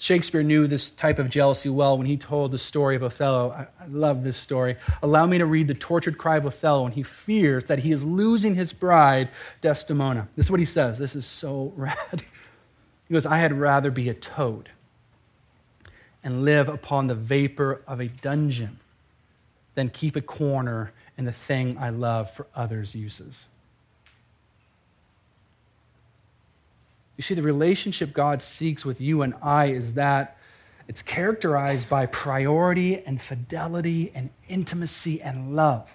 Shakespeare 0.01 0.43
knew 0.43 0.67
this 0.67 0.89
type 0.89 1.19
of 1.19 1.29
jealousy 1.29 1.69
well 1.69 1.99
when 1.99 2.07
he 2.07 2.17
told 2.17 2.53
the 2.53 2.59
story 2.59 2.97
of 2.97 3.03
Othello. 3.03 3.51
I, 3.51 3.85
I, 3.85 3.87
love 3.87 4.25
this 4.25 4.39
story. 4.39 4.77
Allow 5.03 5.27
me 5.27 5.37
to 5.37 5.45
read 5.45 5.69
the 5.69 5.75
tortured 5.75 6.17
cry 6.17 6.39
of 6.39 6.47
Othello 6.47 6.85
when 6.85 6.93
he 6.93 7.03
fears 7.03 7.67
that 7.67 7.81
he 7.81 7.93
is 7.93 8.03
losing 8.03 8.55
his 8.55 8.73
bride, 8.73 9.29
Desdemona. 9.61 10.27
This 10.37 10.47
is 10.47 10.51
what 10.51 10.59
he 10.59 10.65
says. 10.65 10.99
This 10.99 11.15
is 11.15 11.27
so 11.27 11.75
rad. 11.77 12.25
He 13.09 13.13
goes, 13.13 13.27
I 13.27 13.37
had 13.37 13.53
rather 13.53 13.91
be 13.91 14.09
a 14.09 14.15
toad 14.15 14.71
and 16.25 16.47
live 16.47 16.71
upon 16.71 17.07
the 17.07 17.15
vapor 17.15 17.83
of 17.87 18.01
a 18.01 18.09
dungeon 18.09 18.79
than 19.75 19.91
keep 19.91 20.17
a 20.17 20.23
corner 20.23 20.95
in 21.19 21.27
the 21.27 21.33
thing 21.33 21.77
I 21.77 21.91
love 21.91 22.31
for 22.31 22.47
others' 22.57 22.95
uses. 22.95 23.49
You 27.21 27.23
see, 27.23 27.35
the 27.35 27.43
relationship 27.43 28.15
God 28.15 28.41
seeks 28.41 28.83
with 28.83 28.99
you 28.99 29.21
and 29.21 29.35
I 29.43 29.67
is 29.67 29.93
that 29.93 30.39
it's 30.89 31.03
characterized 31.03 31.87
by 31.87 32.07
priority 32.07 33.05
and 33.05 33.21
fidelity 33.21 34.11
and 34.15 34.31
intimacy 34.49 35.21
and 35.21 35.55
love. 35.55 35.93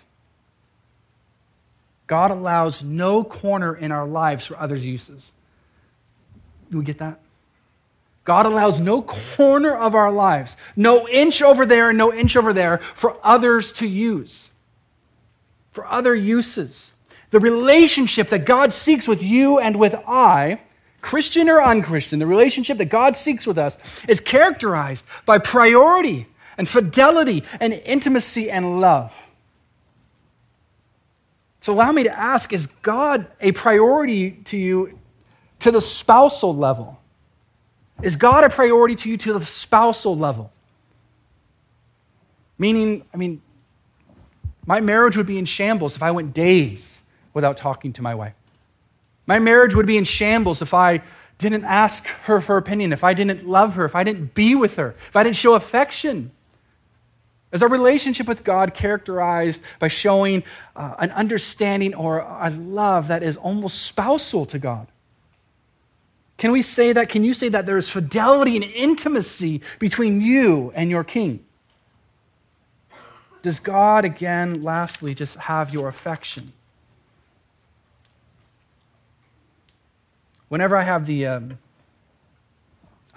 God 2.06 2.30
allows 2.30 2.84
no 2.84 3.24
corner 3.24 3.76
in 3.76 3.92
our 3.92 4.06
lives 4.06 4.46
for 4.46 4.56
others' 4.60 4.86
uses. 4.86 5.32
Do 6.70 6.78
we 6.78 6.86
get 6.86 7.00
that? 7.00 7.20
God 8.24 8.46
allows 8.46 8.80
no 8.80 9.02
corner 9.02 9.76
of 9.76 9.96
our 9.96 10.12
lives, 10.12 10.56
no 10.76 11.08
inch 11.08 11.42
over 11.42 11.66
there 11.66 11.90
and 11.90 11.98
no 11.98 12.14
inch 12.14 12.38
over 12.38 12.54
there 12.54 12.78
for 12.78 13.18
others 13.24 13.72
to 13.72 13.88
use, 13.88 14.52
for 15.72 15.88
other 15.88 16.14
uses. 16.14 16.92
The 17.32 17.40
relationship 17.40 18.30
that 18.30 18.46
God 18.46 18.72
seeks 18.72 19.08
with 19.08 19.24
you 19.24 19.58
and 19.58 19.80
with 19.80 19.96
I, 20.08 20.60
Christian 21.06 21.50
or 21.50 21.62
unchristian, 21.62 22.18
the 22.18 22.26
relationship 22.26 22.80
that 22.80 22.86
God 22.86 23.16
seeks 23.16 23.46
with 23.46 23.60
us 23.60 23.78
is 24.08 24.20
characterized 24.20 25.06
by 25.28 25.38
priority 25.38 26.26
and 26.58 26.68
fidelity 26.68 27.44
and 27.60 27.74
intimacy 27.74 28.50
and 28.50 28.82
love. 28.82 29.14
So 31.62 31.74
allow 31.74 31.92
me 31.92 32.04
to 32.04 32.20
ask 32.20 32.52
is 32.52 32.66
God 32.82 33.28
a 33.40 33.52
priority 33.52 34.32
to 34.46 34.58
you 34.58 34.98
to 35.60 35.70
the 35.70 35.80
spousal 35.80 36.56
level? 36.56 37.00
Is 38.02 38.16
God 38.16 38.44
a 38.44 38.50
priority 38.50 38.96
to 38.96 39.10
you 39.10 39.18
to 39.18 39.34
the 39.34 39.46
spousal 39.46 40.18
level? 40.18 40.52
Meaning, 42.58 43.06
I 43.14 43.18
mean, 43.18 43.44
my 44.66 44.80
marriage 44.80 45.18
would 45.18 45.28
be 45.28 45.38
in 45.38 45.46
shambles 45.46 45.96
if 45.96 46.02
I 46.02 46.10
went 46.10 46.34
days 46.34 47.02
without 47.32 47.58
talking 47.58 47.94
to 47.94 48.02
my 48.02 48.16
wife. 48.16 48.34
My 49.28 49.40
marriage 49.40 49.74
would 49.74 49.88
be 49.88 49.98
in 49.98 50.04
shambles 50.04 50.62
if 50.62 50.74
I 50.74 51.02
didn't 51.38 51.66
ask 51.66 52.06
her 52.06 52.40
for 52.40 52.58
opinion, 52.58 52.94
if 52.94 53.04
I 53.04 53.14
didn't 53.14 53.48
love 53.48 53.76
her, 53.76 53.86
if 53.86 53.96
I 53.96 54.04
didn't 54.04 54.34
be 54.34 54.56
with 54.56 54.76
her, 54.76 54.96
if 55.08 55.16
I 55.16 55.24
didn't 55.24 55.36
show 55.36 55.56
affection. 55.56 56.32
Is 57.52 57.62
our 57.62 57.70
relationship 57.70 58.28
with 58.28 58.44
God 58.44 58.74
characterized 58.74 59.62
by 59.80 59.88
showing 59.88 60.44
uh, 60.76 60.96
an 61.00 61.12
understanding 61.12 61.94
or 61.94 62.20
a 62.20 62.50
love 62.50 63.08
that 63.08 63.24
is 63.24 63.38
almost 63.38 63.84
spousal 63.84 64.46
to 64.48 64.60
God? 64.60 64.88
Can 66.38 66.52
we 66.52 66.62
say 66.62 66.92
that? 66.94 67.08
Can 67.08 67.24
you 67.24 67.34
say 67.34 67.50
that 67.50 67.66
there 67.66 67.78
is 67.78 67.90
fidelity 67.90 68.56
and 68.58 68.66
intimacy 68.66 69.62
between 69.80 70.20
you 70.20 70.74
and 70.76 70.90
your 70.90 71.04
king? 71.04 71.46
Does 73.42 73.60
God, 73.60 74.04
again, 74.04 74.62
lastly, 74.62 75.16
just 75.16 75.38
have 75.38 75.74
your 75.74 75.88
affection? 75.88 76.52
Whenever 80.50 80.78
I 80.78 80.84
have 80.84 81.06
the 81.06 81.26
um, 81.26 81.58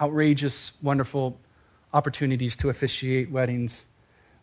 outrageous, 0.01 0.71
wonderful 0.81 1.37
opportunities 1.93 2.55
to 2.57 2.69
officiate 2.69 3.29
weddings, 3.29 3.83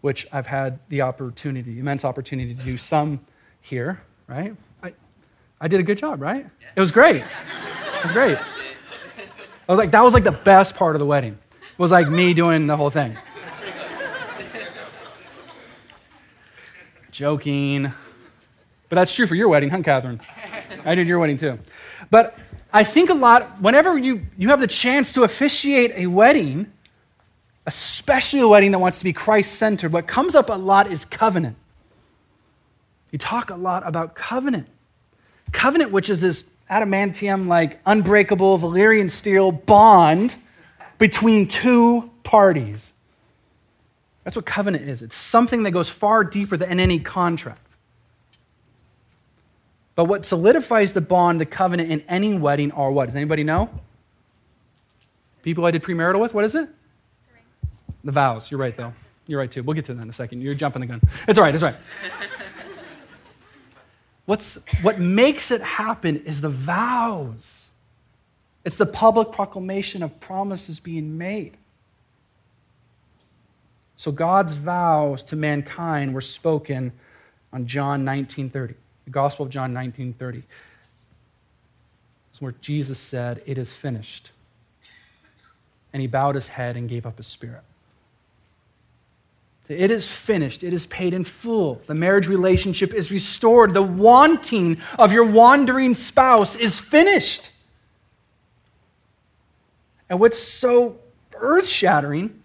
which 0.03 0.27
I've 0.33 0.47
had 0.47 0.79
the 0.89 1.03
opportunity, 1.03 1.81
immense 1.81 2.05
opportunity 2.05 2.55
to 2.55 2.63
do 2.63 2.77
some 2.77 3.21
here, 3.61 4.01
right? 4.29 4.55
I, 4.83 4.93
I 5.61 5.69
did 5.69 5.81
a 5.81 5.83
good 5.83 5.99
job, 5.99 6.21
right? 6.21 6.47
Yeah. 6.61 6.69
It 6.77 6.81
was 6.81 6.93
great. 6.93 7.23
It 7.23 8.03
was 8.03 8.13
great. 8.13 8.39
I 8.39 9.73
was 9.73 9.79
like, 9.79 9.91
that 9.91 10.03
was 10.03 10.15
like 10.15 10.25
the 10.25 10.33
best 10.33 10.77
part 10.77 10.95
of 10.95 11.01
the 11.01 11.07
wedding. 11.07 11.33
It 11.33 11.79
was 11.79 11.91
like 11.91 12.09
me 12.09 12.35
doing 12.35 12.69
the 12.69 12.77
whole 12.77 12.91
thing. 12.91 13.17
Joking. 17.11 17.93
But 18.89 18.97
that's 18.97 19.13
true 19.13 19.27
for 19.27 19.35
your 19.35 19.49
wedding, 19.49 19.71
huh, 19.71 19.83
Catherine? 19.83 20.21
I 20.85 20.95
did 20.95 21.09
your 21.09 21.19
wedding 21.19 21.39
too. 21.39 21.59
But 22.11 22.39
I 22.77 22.85
think 22.85 23.09
a 23.09 23.15
lot, 23.15 23.63
whenever 23.63 23.97
you, 23.97 24.27
you 24.37 24.51
have 24.51 24.61
the 24.61 24.67
chance 24.67 25.15
to 25.15 25.23
officiate 25.23 25.93
a 25.97 26.09
wedding, 26.09 26.71
especially 27.65 28.41
a 28.41 28.49
wedding 28.49 28.73
that 28.73 28.81
wants 28.81 28.99
to 28.99 29.05
be 29.05 29.15
Christ 29.15 29.55
centered, 29.55 29.95
what 29.95 30.07
comes 30.07 30.35
up 30.35 30.51
a 30.51 30.53
lot 30.53 30.93
is 30.93 31.07
covenant. 31.07 31.57
You 33.13 33.19
talk 33.19 33.49
a 33.49 33.57
lot 33.57 33.83
about 33.89 34.15
covenant. 34.15 34.69
Covenant, 35.53 35.91
which 35.91 36.11
is 36.11 36.21
this 36.21 36.45
adamantium 36.71 37.47
like 37.47 37.81
unbreakable 37.87 38.59
Valyrian 38.59 39.11
steel 39.11 39.53
bond 39.53 40.37
between 40.99 41.49
two 41.49 42.11
parties. 42.25 42.93
That's 44.23 44.37
what 44.37 44.45
covenant 44.45 44.87
is. 44.87 45.01
It's 45.01 45.17
something 45.17 45.63
that 45.63 45.71
goes 45.71 45.89
far 45.89 46.25
deeper 46.25 46.59
than 46.59 46.79
any 46.79 46.99
contract. 46.99 47.66
But 49.97 50.05
what 50.05 50.25
solidifies 50.25 50.93
the 50.93 51.01
bond, 51.01 51.41
the 51.41 51.47
covenant 51.47 51.91
in 51.91 52.03
any 52.03 52.39
wedding 52.39 52.71
are 52.73 52.93
what? 52.93 53.07
Does 53.07 53.17
anybody 53.17 53.43
know? 53.43 53.71
People 55.43 55.65
I 55.65 55.71
did 55.71 55.83
premarital 55.83 56.21
with? 56.21 56.35
What 56.35 56.45
is 56.45 56.55
it? 56.55 56.69
The 58.05 58.13
vows. 58.13 58.51
You're 58.51 58.61
right, 58.61 58.77
though. 58.77 58.93
You're 59.27 59.41
right, 59.41 59.51
too. 59.51 59.63
We'll 59.63 59.75
get 59.75 59.87
to 59.87 59.95
that 59.95 60.03
in 60.03 60.09
a 60.09 60.13
second. 60.13 60.43
You're 60.43 60.55
jumping 60.55 60.81
the 60.81 60.87
gun. 60.87 61.01
It's 61.27 61.39
all 61.39 61.45
right. 61.45 61.55
It's 61.55 61.65
all 61.65 61.71
right. 61.71 61.81
What's, 64.27 64.59
what 64.83 65.01
makes 65.01 65.51
it 65.51 65.63
happen 65.63 66.23
is 66.25 66.43
the 66.43 66.51
vows. 66.51 67.71
It's 68.65 68.77
the 68.77 68.87
public 68.87 69.33
proclamation 69.33 70.03
of 70.03 70.21
promises 70.21 70.79
being 70.79 71.17
made. 71.17 71.57
So 73.97 74.13
God's 74.13 74.53
vows 74.53 75.23
to 75.25 75.37
mankind 75.37 76.13
were 76.13 76.21
spoken 76.21 76.93
on 77.53 77.67
John 77.67 78.05
19:30. 78.05 78.75
The 79.07 79.11
Gospel 79.11 79.47
of 79.47 79.51
John 79.51 79.73
19:30. 79.73 80.43
It's 82.31 82.43
where 82.43 82.55
Jesus 82.61 82.99
said, 82.99 83.43
"It 83.47 83.57
is 83.57 83.73
finished." 83.73 84.31
And 85.93 86.03
he 86.03 86.07
bowed 86.07 86.35
his 86.35 86.49
head 86.49 86.77
and 86.77 86.89
gave 86.89 87.07
up 87.07 87.17
his 87.17 87.27
spirit. 87.27 87.63
It 89.69 89.91
is 89.91 90.07
finished. 90.07 90.63
It 90.63 90.73
is 90.73 90.87
paid 90.87 91.13
in 91.13 91.25
full. 91.25 91.83
The 91.87 91.95
marriage 91.95 92.29
relationship 92.29 92.93
is 92.95 93.11
restored. 93.11 93.75
The 93.75 93.83
wanting 93.83 94.81
of 94.99 95.13
your 95.13 95.25
wandering 95.25 95.95
spouse 95.95 96.55
is 96.55 96.79
finished. 96.79 97.51
And 100.09 100.21
what's 100.21 100.39
so 100.41 101.01
earth 101.35 101.67
shattering, 101.67 102.43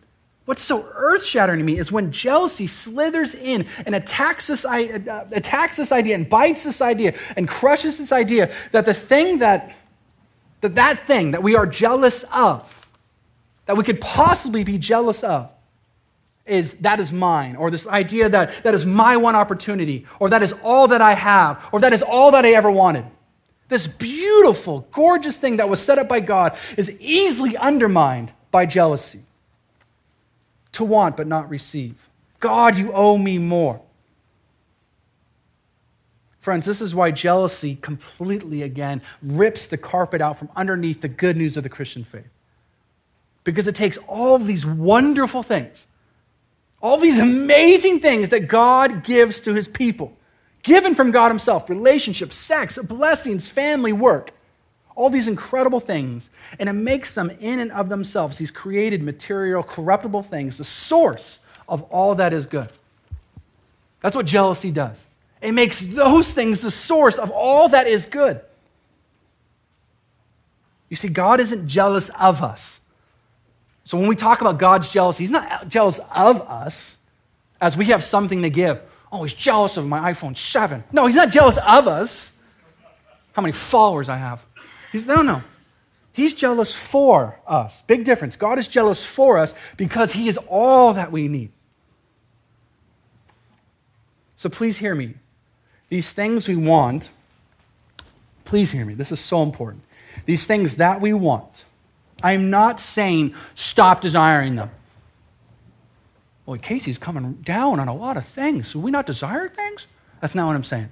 what's 0.51 0.63
so 0.63 0.85
earth 0.95 1.23
shattering 1.23 1.59
to 1.59 1.63
me 1.63 1.79
is 1.79 1.93
when 1.93 2.11
jealousy 2.11 2.67
slithers 2.67 3.33
in 3.33 3.65
and 3.85 3.95
attacks 3.95 4.47
this, 4.47 4.65
uh, 4.65 5.25
attacks 5.31 5.77
this 5.77 5.93
idea 5.93 6.13
and 6.13 6.27
bites 6.27 6.65
this 6.65 6.81
idea 6.81 7.13
and 7.37 7.47
crushes 7.47 7.97
this 7.97 8.11
idea 8.11 8.53
that 8.73 8.83
the 8.83 8.93
thing 8.93 9.39
that, 9.39 9.73
that 10.59 10.75
that 10.75 11.07
thing 11.07 11.31
that 11.31 11.41
we 11.41 11.55
are 11.55 11.65
jealous 11.65 12.25
of, 12.33 12.85
that 13.65 13.77
we 13.77 13.83
could 13.85 14.01
possibly 14.01 14.65
be 14.65 14.77
jealous 14.77 15.23
of, 15.23 15.49
is 16.45 16.73
that 16.79 16.99
is 16.99 17.13
mine, 17.13 17.55
or 17.55 17.71
this 17.71 17.87
idea 17.87 18.27
that 18.27 18.51
that 18.65 18.75
is 18.75 18.85
my 18.85 19.15
one 19.15 19.37
opportunity, 19.37 20.05
or 20.19 20.31
that 20.31 20.43
is 20.43 20.51
all 20.63 20.89
that 20.89 20.99
I 20.99 21.13
have, 21.13 21.63
or 21.71 21.79
that 21.79 21.93
is 21.93 22.01
all 22.01 22.31
that 22.31 22.43
I 22.43 22.49
ever 22.49 22.69
wanted. 22.69 23.05
This 23.69 23.87
beautiful, 23.87 24.85
gorgeous 24.91 25.37
thing 25.37 25.57
that 25.57 25.69
was 25.69 25.79
set 25.79 25.97
up 25.97 26.09
by 26.09 26.19
God 26.19 26.59
is 26.75 26.91
easily 26.99 27.55
undermined 27.55 28.33
by 28.51 28.65
jealousy. 28.65 29.23
To 30.73 30.83
want 30.83 31.17
but 31.17 31.27
not 31.27 31.49
receive. 31.49 31.95
God, 32.39 32.77
you 32.77 32.91
owe 32.93 33.17
me 33.17 33.37
more. 33.37 33.81
Friends, 36.39 36.65
this 36.65 36.81
is 36.81 36.95
why 36.95 37.11
jealousy 37.11 37.75
completely 37.75 38.63
again 38.63 39.01
rips 39.21 39.67
the 39.67 39.77
carpet 39.77 40.21
out 40.21 40.39
from 40.39 40.49
underneath 40.55 41.01
the 41.01 41.07
good 41.07 41.37
news 41.37 41.55
of 41.55 41.63
the 41.63 41.69
Christian 41.69 42.03
faith. 42.03 42.27
Because 43.43 43.67
it 43.67 43.75
takes 43.75 43.97
all 44.07 44.39
these 44.39 44.65
wonderful 44.65 45.43
things 45.43 45.85
all 46.81 46.97
these 46.97 47.19
amazing 47.19 47.99
things 47.99 48.29
that 48.29 48.47
God 48.47 49.03
gives 49.03 49.39
to 49.41 49.53
his 49.53 49.67
people, 49.67 50.13
given 50.63 50.95
from 50.95 51.11
God 51.11 51.29
himself 51.29 51.69
relationships, 51.69 52.35
sex, 52.35 52.77
blessings, 52.77 53.47
family, 53.47 53.93
work. 53.93 54.31
All 54.95 55.09
these 55.09 55.27
incredible 55.27 55.79
things. 55.79 56.29
And 56.59 56.67
it 56.67 56.73
makes 56.73 57.15
them, 57.15 57.29
in 57.39 57.59
and 57.59 57.71
of 57.71 57.89
themselves, 57.89 58.37
these 58.37 58.51
created 58.51 59.03
material, 59.03 59.63
corruptible 59.63 60.23
things, 60.23 60.57
the 60.57 60.65
source 60.65 61.39
of 61.67 61.81
all 61.83 62.15
that 62.15 62.33
is 62.33 62.47
good. 62.47 62.69
That's 64.01 64.15
what 64.15 64.25
jealousy 64.25 64.71
does. 64.71 65.07
It 65.41 65.53
makes 65.53 65.81
those 65.81 66.33
things 66.33 66.61
the 66.61 66.71
source 66.71 67.17
of 67.17 67.31
all 67.31 67.69
that 67.69 67.87
is 67.87 68.05
good. 68.05 68.41
You 70.89 70.97
see, 70.97 71.07
God 71.07 71.39
isn't 71.39 71.67
jealous 71.67 72.09
of 72.09 72.43
us. 72.43 72.79
So 73.85 73.97
when 73.97 74.07
we 74.07 74.15
talk 74.15 74.41
about 74.41 74.59
God's 74.59 74.89
jealousy, 74.89 75.23
He's 75.23 75.31
not 75.31 75.69
jealous 75.69 75.99
of 76.13 76.41
us 76.41 76.97
as 77.59 77.77
we 77.77 77.85
have 77.85 78.03
something 78.03 78.41
to 78.41 78.49
give. 78.49 78.81
Oh, 79.11 79.23
He's 79.23 79.33
jealous 79.33 79.77
of 79.77 79.87
my 79.87 80.11
iPhone 80.11 80.37
7. 80.37 80.83
No, 80.91 81.07
He's 81.07 81.15
not 81.15 81.31
jealous 81.31 81.57
of 81.57 81.87
us. 81.87 82.31
How 83.33 83.41
many 83.41 83.53
followers 83.53 84.09
I 84.09 84.17
have. 84.17 84.45
He's, 84.91 85.05
no, 85.05 85.21
no. 85.21 85.41
He's 86.13 86.33
jealous 86.33 86.75
for 86.75 87.39
us. 87.47 87.83
Big 87.83 88.03
difference. 88.03 88.35
God 88.35 88.59
is 88.59 88.67
jealous 88.67 89.05
for 89.05 89.37
us 89.37 89.55
because 89.77 90.11
He 90.11 90.27
is 90.27 90.37
all 90.47 90.93
that 90.93 91.11
we 91.11 91.27
need. 91.27 91.51
So 94.35 94.49
please 94.49 94.77
hear 94.77 94.95
me. 94.95 95.13
These 95.89 96.11
things 96.13 96.47
we 96.47 96.55
want, 96.55 97.09
please 98.43 98.71
hear 98.71 98.85
me. 98.85 98.93
This 98.93 99.11
is 99.11 99.19
so 99.19 99.43
important. 99.43 99.83
These 100.25 100.45
things 100.45 100.77
that 100.77 100.99
we 100.99 101.13
want 101.13 101.65
I'm 102.23 102.49
not 102.49 102.79
saying 102.79 103.35
stop 103.55 104.01
desiring 104.01 104.55
them. 104.55 104.69
Well, 106.45 106.57
Casey's 106.57 106.97
coming 106.97 107.33
down 107.43 107.79
on 107.79 107.87
a 107.87 107.95
lot 107.95 108.17
of 108.17 108.25
things. 108.25 108.73
Do 108.73 108.79
we 108.79 108.91
not 108.91 109.05
desire 109.05 109.47
things? 109.47 109.87
That's 110.19 110.35
not 110.35 110.47
what 110.47 110.55
I'm 110.55 110.63
saying. 110.63 110.89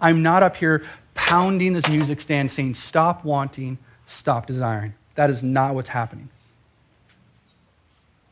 I'm 0.00 0.22
not 0.22 0.42
up 0.42 0.56
here 0.56 0.82
pounding 1.14 1.72
this 1.72 1.88
music 1.88 2.20
stand 2.20 2.50
saying 2.50 2.74
stop 2.74 3.24
wanting, 3.24 3.78
stop 4.06 4.46
desiring. 4.46 4.94
That 5.14 5.30
is 5.30 5.42
not 5.42 5.74
what's 5.74 5.90
happening. 5.90 6.28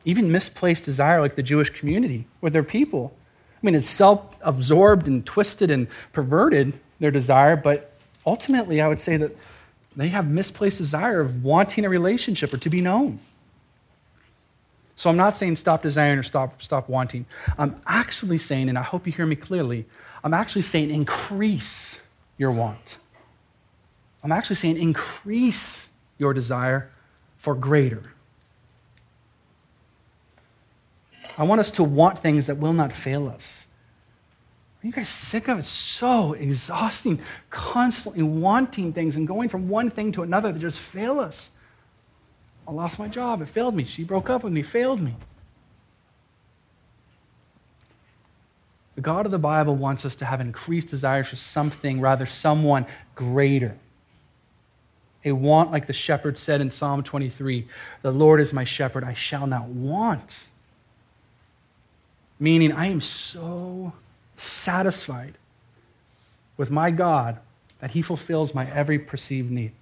Even 0.04 0.32
misplaced 0.32 0.84
desire, 0.84 1.20
like 1.20 1.36
the 1.36 1.42
Jewish 1.42 1.70
community 1.70 2.26
with 2.40 2.52
their 2.52 2.62
people. 2.62 3.12
I 3.62 3.66
mean, 3.66 3.74
it's 3.74 3.88
self 3.88 4.22
absorbed 4.40 5.06
and 5.06 5.26
twisted 5.26 5.70
and 5.70 5.88
perverted, 6.12 6.78
their 7.00 7.10
desire, 7.10 7.56
but 7.56 7.92
ultimately, 8.24 8.80
I 8.80 8.88
would 8.88 9.00
say 9.00 9.16
that 9.16 9.36
they 9.96 10.08
have 10.08 10.28
misplaced 10.28 10.78
desire 10.78 11.20
of 11.20 11.44
wanting 11.44 11.84
a 11.84 11.88
relationship 11.88 12.52
or 12.52 12.58
to 12.58 12.70
be 12.70 12.80
known. 12.80 13.20
So 14.98 15.08
I'm 15.08 15.16
not 15.16 15.36
saying 15.36 15.54
stop 15.54 15.82
desiring 15.82 16.18
or 16.18 16.24
stop, 16.24 16.60
stop 16.60 16.88
wanting. 16.88 17.24
I'm 17.56 17.80
actually 17.86 18.36
saying, 18.36 18.68
and 18.68 18.76
I 18.76 18.82
hope 18.82 19.06
you 19.06 19.12
hear 19.12 19.26
me 19.26 19.36
clearly, 19.36 19.86
I'm 20.24 20.34
actually 20.34 20.62
saying 20.62 20.90
increase 20.90 22.00
your 22.36 22.50
want. 22.50 22.98
I'm 24.24 24.32
actually 24.32 24.56
saying 24.56 24.76
increase 24.76 25.86
your 26.18 26.34
desire 26.34 26.90
for 27.36 27.54
greater. 27.54 28.02
I 31.38 31.44
want 31.44 31.60
us 31.60 31.70
to 31.72 31.84
want 31.84 32.18
things 32.18 32.48
that 32.48 32.56
will 32.56 32.72
not 32.72 32.92
fail 32.92 33.28
us. 33.28 33.68
Are 34.82 34.86
you 34.88 34.92
guys 34.92 35.08
sick 35.08 35.46
of 35.46 35.58
it? 35.58 35.60
It's 35.60 35.68
so 35.68 36.32
exhausting, 36.32 37.20
constantly 37.50 38.24
wanting 38.24 38.92
things 38.92 39.14
and 39.14 39.28
going 39.28 39.48
from 39.48 39.68
one 39.68 39.90
thing 39.90 40.10
to 40.10 40.24
another 40.24 40.50
that 40.50 40.58
just 40.58 40.80
fail 40.80 41.20
us. 41.20 41.50
I 42.68 42.72
lost 42.72 42.98
my 42.98 43.08
job. 43.08 43.40
It 43.40 43.48
failed 43.48 43.74
me. 43.74 43.84
She 43.84 44.04
broke 44.04 44.28
up 44.28 44.44
with 44.44 44.52
me, 44.52 44.60
failed 44.60 45.00
me. 45.00 45.14
The 48.94 49.00
God 49.00 49.24
of 49.24 49.32
the 49.32 49.38
Bible 49.38 49.74
wants 49.74 50.04
us 50.04 50.16
to 50.16 50.26
have 50.26 50.40
increased 50.40 50.88
desires 50.88 51.28
for 51.28 51.36
something, 51.36 52.00
rather, 52.00 52.26
someone 52.26 52.84
greater. 53.14 53.74
A 55.24 55.32
want, 55.32 55.72
like 55.72 55.86
the 55.86 55.92
shepherd 55.94 56.36
said 56.36 56.60
in 56.60 56.70
Psalm 56.70 57.02
23 57.02 57.66
The 58.02 58.10
Lord 58.10 58.38
is 58.38 58.52
my 58.52 58.64
shepherd, 58.64 59.02
I 59.02 59.14
shall 59.14 59.46
not 59.46 59.64
want. 59.64 60.48
Meaning, 62.38 62.72
I 62.72 62.86
am 62.86 63.00
so 63.00 63.94
satisfied 64.36 65.34
with 66.56 66.70
my 66.70 66.90
God 66.90 67.38
that 67.80 67.92
he 67.92 68.02
fulfills 68.02 68.54
my 68.54 68.70
every 68.70 68.98
perceived 68.98 69.50
need. 69.50 69.72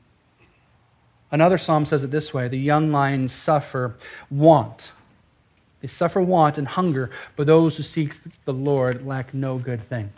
Another 1.31 1.59
psalm 1.59 1.87
says 1.87 2.03
it 2.03 2.11
this 2.11 2.33
way 2.33 2.49
the 2.49 2.59
young 2.59 2.93
lions 2.93 3.33
suffer 3.33 3.97
want. 4.31 4.93
They 5.81 5.89
suffer 5.89 6.21
want 6.21 6.59
and 6.59 6.67
hunger, 6.67 7.11
but 7.35 7.47
those 7.47 7.77
who 7.77 7.83
seek 7.83 8.17
the 8.45 8.53
Lord 8.53 9.07
lack 9.07 9.35
no 9.35 9.59
good 9.59 9.83
thing. 9.83 10.13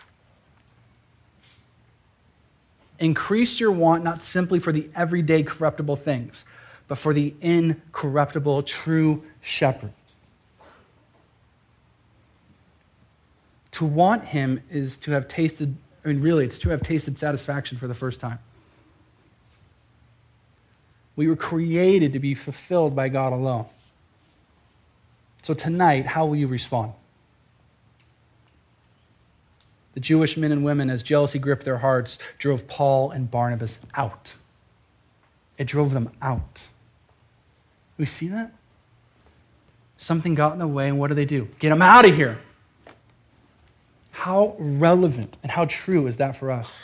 Increase 2.98 3.60
your 3.60 3.70
want 3.70 4.02
not 4.02 4.22
simply 4.22 4.58
for 4.58 4.72
the 4.72 4.88
everyday 4.94 5.42
corruptible 5.42 5.96
things, 5.96 6.44
but 6.88 6.98
for 6.98 7.14
the 7.14 7.34
incorruptible 7.40 8.64
true 8.64 9.22
shepherd. 9.40 9.92
To 13.72 13.84
want 13.84 14.24
him 14.24 14.60
is 14.70 14.96
to 14.98 15.12
have 15.12 15.28
tasted, 15.28 15.76
I 16.04 16.08
mean, 16.08 16.20
really, 16.20 16.44
it's 16.44 16.58
to 16.58 16.70
have 16.70 16.82
tasted 16.82 17.18
satisfaction 17.18 17.78
for 17.78 17.86
the 17.86 17.94
first 17.94 18.18
time. 18.18 18.40
We 21.18 21.26
were 21.26 21.34
created 21.34 22.12
to 22.12 22.20
be 22.20 22.34
fulfilled 22.34 22.94
by 22.94 23.08
God 23.08 23.32
alone. 23.32 23.66
So 25.42 25.52
tonight, 25.52 26.06
how 26.06 26.26
will 26.26 26.36
you 26.36 26.46
respond? 26.46 26.92
The 29.94 30.00
Jewish 30.00 30.36
men 30.36 30.52
and 30.52 30.62
women, 30.62 30.90
as 30.90 31.02
jealousy 31.02 31.40
gripped 31.40 31.64
their 31.64 31.78
hearts, 31.78 32.18
drove 32.38 32.68
Paul 32.68 33.10
and 33.10 33.28
Barnabas 33.28 33.80
out. 33.94 34.34
It 35.58 35.64
drove 35.64 35.92
them 35.92 36.12
out. 36.22 36.68
We 37.96 38.04
see 38.04 38.28
that? 38.28 38.52
Something 39.96 40.36
got 40.36 40.52
in 40.52 40.60
the 40.60 40.68
way, 40.68 40.86
and 40.86 41.00
what 41.00 41.08
do 41.08 41.14
they 41.14 41.24
do? 41.24 41.48
Get 41.58 41.70
them 41.70 41.82
out 41.82 42.04
of 42.04 42.14
here. 42.14 42.38
How 44.12 44.54
relevant 44.56 45.36
and 45.42 45.50
how 45.50 45.64
true 45.64 46.06
is 46.06 46.18
that 46.18 46.36
for 46.36 46.52
us? 46.52 46.76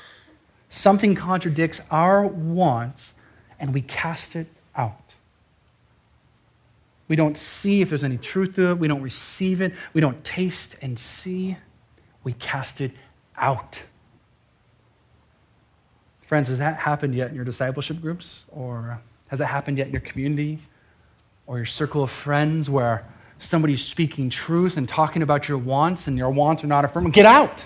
Something 0.69 1.15
contradicts 1.15 1.81
our 1.89 2.27
wants, 2.27 3.15
and 3.65 3.73
we 3.73 3.81
cast 3.81 4.37
it 4.37 4.47
out. 4.77 5.15
We 7.09 7.17
don't 7.17 7.39
see 7.39 7.81
if 7.81 7.89
there's 7.89 8.05
any 8.05 8.19
truth 8.19 8.57
to 8.57 8.73
it. 8.73 8.79
We 8.79 8.89
don't 8.89 9.01
receive 9.01 9.63
it. 9.63 9.73
We 9.95 10.03
don't 10.03 10.23
taste 10.23 10.77
and 10.83 10.99
see. 10.99 11.57
We 12.25 12.35
cast 12.35 12.83
it 12.83 12.93
out. 13.39 13.83
Friends, 16.27 16.51
has 16.51 16.59
that 16.59 16.77
happened 16.77 17.15
yet 17.15 17.31
in 17.31 17.37
your 17.37 17.47
discipleship 17.47 18.03
groups? 18.03 18.45
Or 18.53 19.01
has 19.29 19.41
it 19.41 19.47
happened 19.47 19.79
yet 19.79 19.87
in 19.87 19.95
your 19.95 20.03
community 20.03 20.59
or 21.47 21.57
your 21.57 21.65
circle 21.65 22.03
of 22.03 22.11
friends 22.11 22.69
where 22.69 23.07
somebody's 23.39 23.83
speaking 23.83 24.29
truth 24.29 24.77
and 24.77 24.87
talking 24.87 25.23
about 25.23 25.49
your 25.49 25.57
wants 25.57 26.07
and 26.07 26.19
your 26.19 26.29
wants 26.29 26.63
are 26.65 26.67
not 26.67 26.85
affirmed? 26.85 27.15
Get 27.15 27.25
out! 27.25 27.65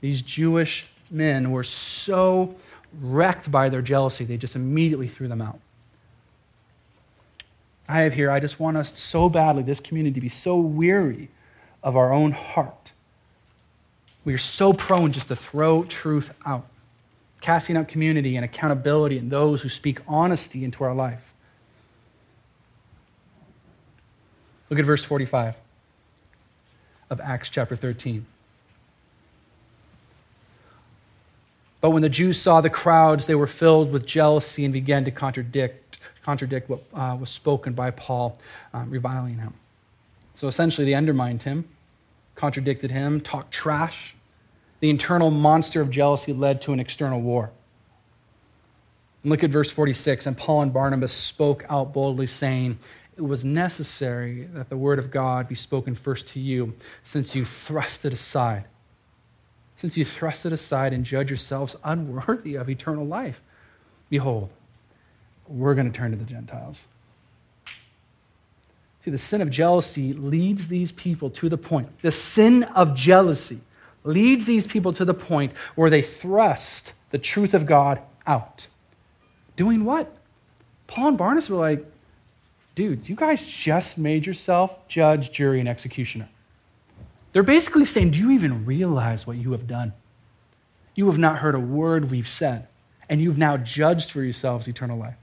These 0.00 0.22
Jewish 0.22 0.90
men 1.08 1.52
were 1.52 1.62
so 1.62 2.56
wrecked 3.00 3.50
by 3.50 3.68
their 3.68 3.82
jealousy, 3.82 4.24
they 4.24 4.36
just 4.36 4.56
immediately 4.56 5.08
threw 5.08 5.28
them 5.28 5.42
out. 5.42 5.58
I 7.88 8.00
have 8.00 8.14
here, 8.14 8.30
I 8.30 8.40
just 8.40 8.58
want 8.58 8.76
us 8.76 8.98
so 8.98 9.28
badly, 9.28 9.62
this 9.62 9.80
community, 9.80 10.14
to 10.14 10.20
be 10.20 10.28
so 10.28 10.58
weary 10.58 11.28
of 11.82 11.96
our 11.96 12.12
own 12.12 12.32
heart. 12.32 12.92
We 14.24 14.34
are 14.34 14.38
so 14.38 14.72
prone 14.72 15.12
just 15.12 15.28
to 15.28 15.36
throw 15.36 15.84
truth 15.84 16.32
out, 16.44 16.66
casting 17.40 17.76
out 17.76 17.86
community 17.86 18.34
and 18.34 18.44
accountability 18.44 19.18
and 19.18 19.30
those 19.30 19.62
who 19.62 19.68
speak 19.68 20.00
honesty 20.08 20.64
into 20.64 20.82
our 20.82 20.94
life. 20.94 21.32
Look 24.68 24.80
at 24.80 24.84
verse 24.84 25.04
45 25.04 25.54
of 27.10 27.20
Acts 27.20 27.50
chapter 27.50 27.76
13. 27.76 28.26
But 31.86 31.90
when 31.90 32.02
the 32.02 32.08
Jews 32.08 32.36
saw 32.36 32.60
the 32.60 32.68
crowds, 32.68 33.26
they 33.26 33.36
were 33.36 33.46
filled 33.46 33.92
with 33.92 34.04
jealousy 34.04 34.64
and 34.64 34.72
began 34.72 35.04
to 35.04 35.12
contradict, 35.12 35.98
contradict 36.20 36.68
what 36.68 36.82
uh, 36.92 37.16
was 37.16 37.30
spoken 37.30 37.74
by 37.74 37.92
Paul, 37.92 38.40
um, 38.74 38.90
reviling 38.90 39.38
him. 39.38 39.54
So 40.34 40.48
essentially, 40.48 40.84
they 40.84 40.94
undermined 40.94 41.44
him 41.44 41.64
contradicted 42.34 42.90
him, 42.90 43.20
talked 43.20 43.54
trash. 43.54 44.16
The 44.80 44.90
internal 44.90 45.30
monster 45.30 45.80
of 45.80 45.88
jealousy 45.88 46.32
led 46.32 46.60
to 46.62 46.72
an 46.72 46.80
external 46.80 47.20
war. 47.20 47.52
And 49.22 49.30
look 49.30 49.44
at 49.44 49.50
verse 49.50 49.70
46. 49.70 50.26
And 50.26 50.36
Paul 50.36 50.62
and 50.62 50.72
Barnabas 50.72 51.12
spoke 51.12 51.64
out 51.68 51.92
boldly, 51.92 52.26
saying, 52.26 52.80
It 53.16 53.22
was 53.22 53.44
necessary 53.44 54.48
that 54.54 54.70
the 54.70 54.76
word 54.76 54.98
of 54.98 55.12
God 55.12 55.46
be 55.46 55.54
spoken 55.54 55.94
first 55.94 56.26
to 56.30 56.40
you, 56.40 56.74
since 57.04 57.36
you 57.36 57.44
thrust 57.44 58.04
it 58.04 58.12
aside. 58.12 58.64
Since 59.86 59.98
you 59.98 60.04
thrust 60.04 60.44
it 60.44 60.52
aside 60.52 60.92
and 60.92 61.04
judge 61.04 61.30
yourselves 61.30 61.76
unworthy 61.84 62.56
of 62.56 62.68
eternal 62.68 63.06
life. 63.06 63.40
Behold, 64.10 64.50
we're 65.46 65.76
going 65.76 65.86
to 65.86 65.96
turn 65.96 66.10
to 66.10 66.16
the 66.16 66.24
Gentiles. 66.24 66.86
See, 69.04 69.12
the 69.12 69.18
sin 69.18 69.40
of 69.40 69.48
jealousy 69.48 70.12
leads 70.12 70.66
these 70.66 70.90
people 70.90 71.30
to 71.30 71.48
the 71.48 71.56
point, 71.56 72.02
the 72.02 72.10
sin 72.10 72.64
of 72.64 72.96
jealousy 72.96 73.60
leads 74.02 74.44
these 74.46 74.66
people 74.66 74.92
to 74.92 75.04
the 75.04 75.14
point 75.14 75.52
where 75.76 75.88
they 75.88 76.02
thrust 76.02 76.92
the 77.10 77.18
truth 77.18 77.54
of 77.54 77.64
God 77.64 78.00
out. 78.26 78.66
Doing 79.54 79.84
what? 79.84 80.12
Paul 80.88 81.10
and 81.10 81.18
Barnabas 81.18 81.48
were 81.48 81.58
like, 81.58 81.86
dude, 82.74 83.08
you 83.08 83.14
guys 83.14 83.40
just 83.46 83.98
made 83.98 84.26
yourself 84.26 84.88
judge, 84.88 85.30
jury, 85.30 85.60
and 85.60 85.68
executioner. 85.68 86.28
They're 87.36 87.42
basically 87.42 87.84
saying, 87.84 88.12
do 88.12 88.18
you 88.18 88.30
even 88.30 88.64
realize 88.64 89.26
what 89.26 89.36
you 89.36 89.52
have 89.52 89.66
done? 89.66 89.92
You 90.94 91.04
have 91.08 91.18
not 91.18 91.40
heard 91.40 91.54
a 91.54 91.60
word 91.60 92.10
we've 92.10 92.26
said, 92.26 92.66
and 93.10 93.20
you've 93.20 93.36
now 93.36 93.58
judged 93.58 94.10
for 94.10 94.22
yourselves 94.22 94.66
eternal 94.66 94.96
life. 94.96 95.18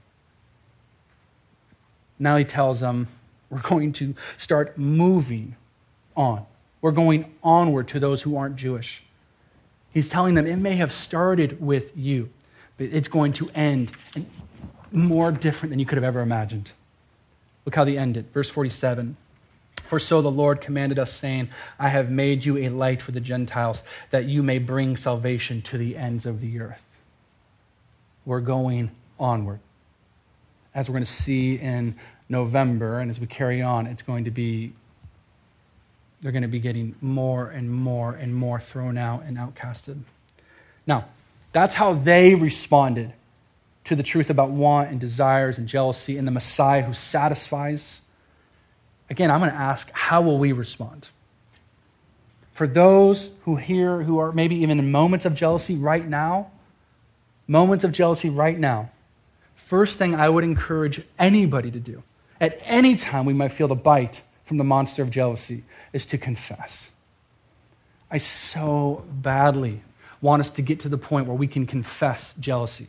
Now 2.16 2.36
he 2.36 2.44
tells 2.44 2.78
them, 2.78 3.08
we're 3.50 3.62
going 3.62 3.92
to 3.94 4.14
start 4.38 4.78
moving 4.78 5.56
on. 6.16 6.46
We're 6.80 6.92
going 6.92 7.34
onward 7.42 7.88
to 7.88 7.98
those 7.98 8.22
who 8.22 8.36
aren't 8.36 8.54
Jewish. 8.54 9.02
He's 9.92 10.08
telling 10.08 10.34
them 10.34 10.46
it 10.46 10.58
may 10.58 10.76
have 10.76 10.92
started 10.92 11.60
with 11.60 11.96
you, 11.96 12.30
but 12.78 12.90
it's 12.92 13.08
going 13.08 13.32
to 13.32 13.50
end 13.56 13.90
more 14.92 15.32
different 15.32 15.70
than 15.70 15.80
you 15.80 15.86
could 15.86 15.96
have 15.96 16.04
ever 16.04 16.20
imagined. 16.20 16.70
Look 17.64 17.74
how 17.74 17.82
they 17.82 17.98
ended. 17.98 18.26
Verse 18.32 18.50
47. 18.50 19.16
For 19.86 19.98
so 19.98 20.22
the 20.22 20.30
Lord 20.30 20.60
commanded 20.60 20.98
us, 20.98 21.12
saying, 21.12 21.50
I 21.78 21.88
have 21.88 22.10
made 22.10 22.44
you 22.44 22.56
a 22.58 22.68
light 22.70 23.02
for 23.02 23.12
the 23.12 23.20
Gentiles, 23.20 23.84
that 24.10 24.24
you 24.24 24.42
may 24.42 24.58
bring 24.58 24.96
salvation 24.96 25.62
to 25.62 25.78
the 25.78 25.96
ends 25.96 26.26
of 26.26 26.40
the 26.40 26.60
earth. 26.60 26.82
We're 28.24 28.40
going 28.40 28.90
onward. 29.18 29.60
As 30.74 30.88
we're 30.88 30.94
going 30.94 31.04
to 31.04 31.12
see 31.12 31.54
in 31.56 31.96
November, 32.28 32.98
and 32.98 33.10
as 33.10 33.20
we 33.20 33.26
carry 33.26 33.62
on, 33.62 33.86
it's 33.86 34.02
going 34.02 34.24
to 34.24 34.30
be, 34.30 34.72
they're 36.22 36.32
going 36.32 36.42
to 36.42 36.48
be 36.48 36.60
getting 36.60 36.94
more 37.00 37.50
and 37.50 37.70
more 37.70 38.14
and 38.14 38.34
more 38.34 38.58
thrown 38.58 38.96
out 38.96 39.24
and 39.24 39.36
outcasted. 39.36 40.00
Now, 40.86 41.06
that's 41.52 41.74
how 41.74 41.92
they 41.92 42.34
responded 42.34 43.12
to 43.84 43.94
the 43.94 44.02
truth 44.02 44.30
about 44.30 44.50
want 44.50 44.90
and 44.90 44.98
desires 44.98 45.58
and 45.58 45.68
jealousy 45.68 46.16
and 46.16 46.26
the 46.26 46.32
Messiah 46.32 46.82
who 46.82 46.94
satisfies. 46.94 48.00
Again, 49.10 49.30
I'm 49.30 49.40
going 49.40 49.50
to 49.50 49.56
ask, 49.56 49.90
how 49.92 50.22
will 50.22 50.38
we 50.38 50.52
respond? 50.52 51.08
For 52.52 52.66
those 52.66 53.30
who 53.42 53.56
hear, 53.56 54.02
who 54.02 54.18
are 54.18 54.32
maybe 54.32 54.56
even 54.56 54.78
in 54.78 54.90
moments 54.90 55.24
of 55.24 55.34
jealousy 55.34 55.76
right 55.76 56.06
now, 56.06 56.50
moments 57.46 57.84
of 57.84 57.92
jealousy 57.92 58.30
right 58.30 58.58
now, 58.58 58.90
first 59.56 59.98
thing 59.98 60.14
I 60.14 60.28
would 60.28 60.44
encourage 60.44 61.02
anybody 61.18 61.70
to 61.70 61.80
do 61.80 62.02
at 62.40 62.60
any 62.64 62.96
time 62.96 63.24
we 63.24 63.32
might 63.32 63.52
feel 63.52 63.68
the 63.68 63.74
bite 63.74 64.22
from 64.44 64.58
the 64.58 64.64
monster 64.64 65.02
of 65.02 65.10
jealousy 65.10 65.64
is 65.92 66.04
to 66.06 66.18
confess. 66.18 66.90
I 68.10 68.18
so 68.18 69.04
badly 69.08 69.80
want 70.20 70.40
us 70.40 70.50
to 70.50 70.62
get 70.62 70.80
to 70.80 70.88
the 70.88 70.98
point 70.98 71.26
where 71.26 71.36
we 71.36 71.46
can 71.46 71.66
confess 71.66 72.34
jealousy. 72.38 72.88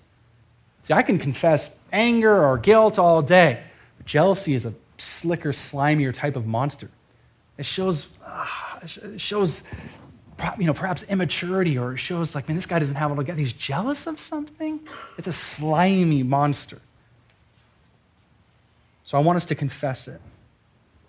See, 0.83 0.93
I 0.93 1.01
can 1.01 1.17
confess 1.17 1.75
anger 1.91 2.45
or 2.45 2.57
guilt 2.57 2.99
all 2.99 3.21
day, 3.21 3.63
but 3.97 4.05
jealousy 4.05 4.53
is 4.53 4.65
a 4.65 4.73
slicker, 4.97 5.51
slimier 5.51 6.13
type 6.13 6.35
of 6.35 6.45
monster. 6.45 6.89
It 7.57 7.65
shows, 7.65 8.07
uh, 8.25 8.45
it 8.83 9.21
shows 9.21 9.63
you 10.59 10.65
know, 10.65 10.73
perhaps 10.73 11.03
immaturity, 11.03 11.77
or 11.77 11.93
it 11.93 11.97
shows 11.97 12.35
like, 12.35 12.47
man, 12.47 12.55
this 12.55 12.65
guy 12.65 12.79
doesn't 12.79 12.95
have 12.95 13.09
it 13.09 13.13
all 13.13 13.17
together. 13.17 13.39
He's 13.39 13.53
jealous 13.53 14.07
of 14.07 14.19
something. 14.19 14.81
It's 15.17 15.27
a 15.27 15.33
slimy 15.33 16.23
monster. 16.23 16.81
So 19.03 19.17
I 19.17 19.21
want 19.21 19.37
us 19.37 19.45
to 19.45 19.55
confess 19.55 20.07
it 20.07 20.19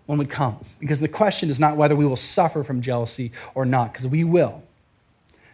when 0.07 0.21
it 0.21 0.31
comes. 0.31 0.77
Because 0.79 1.01
the 1.01 1.09
question 1.09 1.51
is 1.51 1.59
not 1.59 1.77
whether 1.77 1.97
we 1.97 2.07
will 2.07 2.17
suffer 2.17 2.63
from 2.63 2.83
jealousy 2.83 3.33
or 3.55 3.65
not, 3.65 3.93
because 3.93 4.07
we 4.07 4.23
will. 4.23 4.63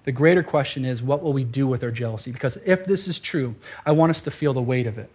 The 0.04 0.12
greater 0.12 0.42
question 0.42 0.84
is, 0.84 1.02
what 1.02 1.22
will 1.22 1.32
we 1.32 1.44
do 1.44 1.66
with 1.66 1.82
our 1.84 1.92
jealousy? 1.92 2.32
Because 2.32 2.58
if 2.66 2.84
this 2.84 3.06
is 3.06 3.18
true, 3.18 3.54
I 3.86 3.92
want 3.92 4.10
us 4.10 4.22
to 4.22 4.30
feel 4.30 4.52
the 4.52 4.62
weight 4.62 4.86
of 4.86 4.98
it. 4.98 5.08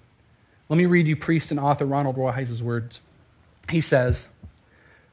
Let 0.70 0.78
me 0.78 0.86
read 0.86 1.08
you 1.08 1.16
priest 1.16 1.52
and 1.52 1.60
author 1.60 1.86
Ronald 1.86 2.16
Rolheiser's 2.16 2.64
words. 2.64 3.02
He 3.70 3.82
says, 3.82 4.28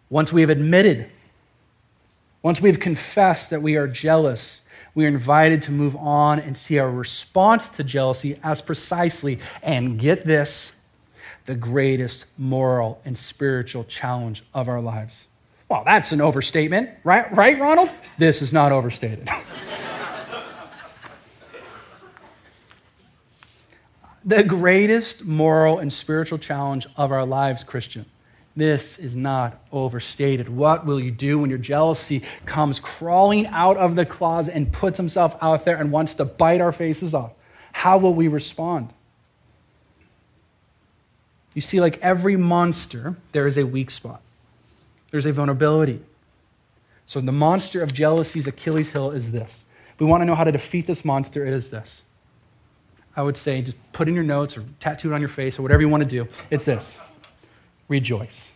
Once 0.08 0.32
we 0.32 0.40
have 0.40 0.50
admitted, 0.50 1.10
once 2.42 2.60
we 2.60 2.68
have 2.68 2.78
confessed 2.78 3.50
that 3.50 3.62
we 3.62 3.76
are 3.76 3.88
jealous, 3.88 4.62
we 4.94 5.06
are 5.06 5.08
invited 5.08 5.62
to 5.62 5.72
move 5.72 5.96
on 5.96 6.38
and 6.38 6.56
see 6.56 6.78
our 6.78 6.90
response 6.90 7.70
to 7.70 7.82
jealousy 7.84 8.38
as 8.42 8.60
precisely, 8.62 9.40
and 9.62 9.98
get 9.98 10.24
this, 10.24 10.72
the 11.46 11.54
greatest 11.54 12.26
moral 12.38 13.00
and 13.04 13.16
spiritual 13.16 13.84
challenge 13.84 14.44
of 14.54 14.68
our 14.68 14.80
lives. 14.80 15.26
Well, 15.68 15.82
that's 15.84 16.12
an 16.12 16.20
overstatement, 16.20 16.90
right, 17.02 17.34
right 17.34 17.58
Ronald? 17.58 17.90
This 18.18 18.42
is 18.42 18.52
not 18.52 18.70
overstated. 18.70 19.28
the 24.24 24.42
greatest 24.42 25.24
moral 25.24 25.78
and 25.78 25.92
spiritual 25.92 26.38
challenge 26.38 26.86
of 26.96 27.10
our 27.10 27.26
lives, 27.26 27.64
Christian, 27.64 28.06
This 28.56 28.98
is 28.98 29.16
not 29.16 29.60
overstated. 29.72 30.48
What 30.48 30.86
will 30.86 31.00
you 31.00 31.10
do 31.10 31.40
when 31.40 31.50
your 31.50 31.58
jealousy 31.58 32.22
comes 32.46 32.78
crawling 32.78 33.48
out 33.48 33.76
of 33.76 33.96
the 33.96 34.06
closet 34.06 34.54
and 34.54 34.72
puts 34.72 34.96
himself 34.96 35.36
out 35.42 35.64
there 35.64 35.76
and 35.76 35.90
wants 35.90 36.14
to 36.14 36.24
bite 36.24 36.60
our 36.60 36.70
faces 36.70 37.14
off? 37.14 37.32
How 37.72 37.98
will 37.98 38.14
we 38.14 38.28
respond? 38.28 38.90
You 41.54 41.60
see, 41.60 41.80
like 41.80 41.98
every 42.00 42.36
monster, 42.36 43.16
there 43.32 43.46
is 43.46 43.56
a 43.56 43.64
weak 43.64 43.90
spot, 43.90 44.20
there's 45.10 45.26
a 45.26 45.32
vulnerability. 45.32 46.00
So, 47.06 47.20
the 47.20 47.32
monster 47.32 47.82
of 47.82 47.92
jealousy's 47.92 48.46
Achilles' 48.46 48.92
heel 48.92 49.10
is 49.10 49.30
this. 49.30 49.62
If 49.92 50.00
we 50.00 50.06
want 50.06 50.22
to 50.22 50.24
know 50.24 50.34
how 50.34 50.44
to 50.44 50.52
defeat 50.52 50.86
this 50.86 51.04
monster, 51.04 51.44
it 51.46 51.52
is 51.52 51.68
this. 51.68 52.02
I 53.14 53.22
would 53.22 53.36
say 53.36 53.60
just 53.62 53.76
put 53.92 54.08
in 54.08 54.14
your 54.14 54.24
notes 54.24 54.56
or 54.56 54.64
tattoo 54.80 55.12
it 55.12 55.14
on 55.14 55.20
your 55.20 55.28
face 55.28 55.58
or 55.58 55.62
whatever 55.62 55.82
you 55.82 55.88
want 55.88 56.02
to 56.02 56.08
do. 56.08 56.26
It's 56.50 56.64
this 56.64 56.96
rejoice. 57.88 58.54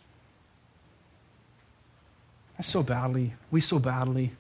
I 2.59 2.63
so 2.63 2.83
badly, 2.83 3.35
we 3.51 3.61
so 3.61 3.79
badly 3.79 4.33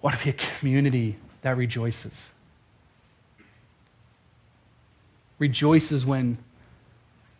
want 0.00 0.16
to 0.16 0.24
be 0.24 0.30
a 0.30 0.32
community 0.32 1.16
that 1.42 1.56
rejoices. 1.56 2.30
Rejoices 5.38 6.06
when 6.06 6.38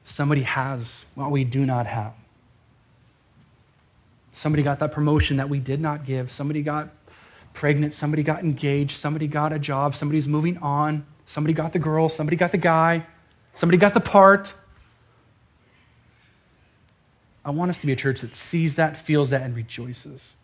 somebody 0.04 0.42
has 0.42 1.04
what 1.14 1.30
we 1.30 1.44
do 1.44 1.64
not 1.64 1.86
have. 1.86 2.12
Somebody 4.30 4.62
got 4.62 4.80
that 4.80 4.92
promotion 4.92 5.38
that 5.38 5.48
we 5.48 5.58
did 5.58 5.80
not 5.80 6.04
give. 6.04 6.30
Somebody 6.30 6.62
got 6.62 6.90
pregnant. 7.54 7.94
Somebody 7.94 8.22
got 8.22 8.44
engaged. 8.44 8.98
Somebody 8.98 9.26
got 9.26 9.52
a 9.52 9.58
job. 9.58 9.94
Somebody's 9.94 10.28
moving 10.28 10.58
on. 10.58 11.06
Somebody 11.24 11.54
got 11.54 11.72
the 11.72 11.78
girl. 11.78 12.10
Somebody 12.10 12.36
got 12.36 12.52
the 12.52 12.58
guy. 12.58 13.06
Somebody 13.54 13.78
got 13.78 13.94
the 13.94 14.00
part. 14.00 14.52
I 17.46 17.50
want 17.50 17.70
us 17.70 17.78
to 17.78 17.86
be 17.86 17.92
a 17.92 17.96
church 17.96 18.22
that 18.22 18.34
sees 18.34 18.74
that, 18.74 18.96
feels 18.96 19.30
that, 19.30 19.42
and 19.42 19.54
rejoices. 19.54 20.34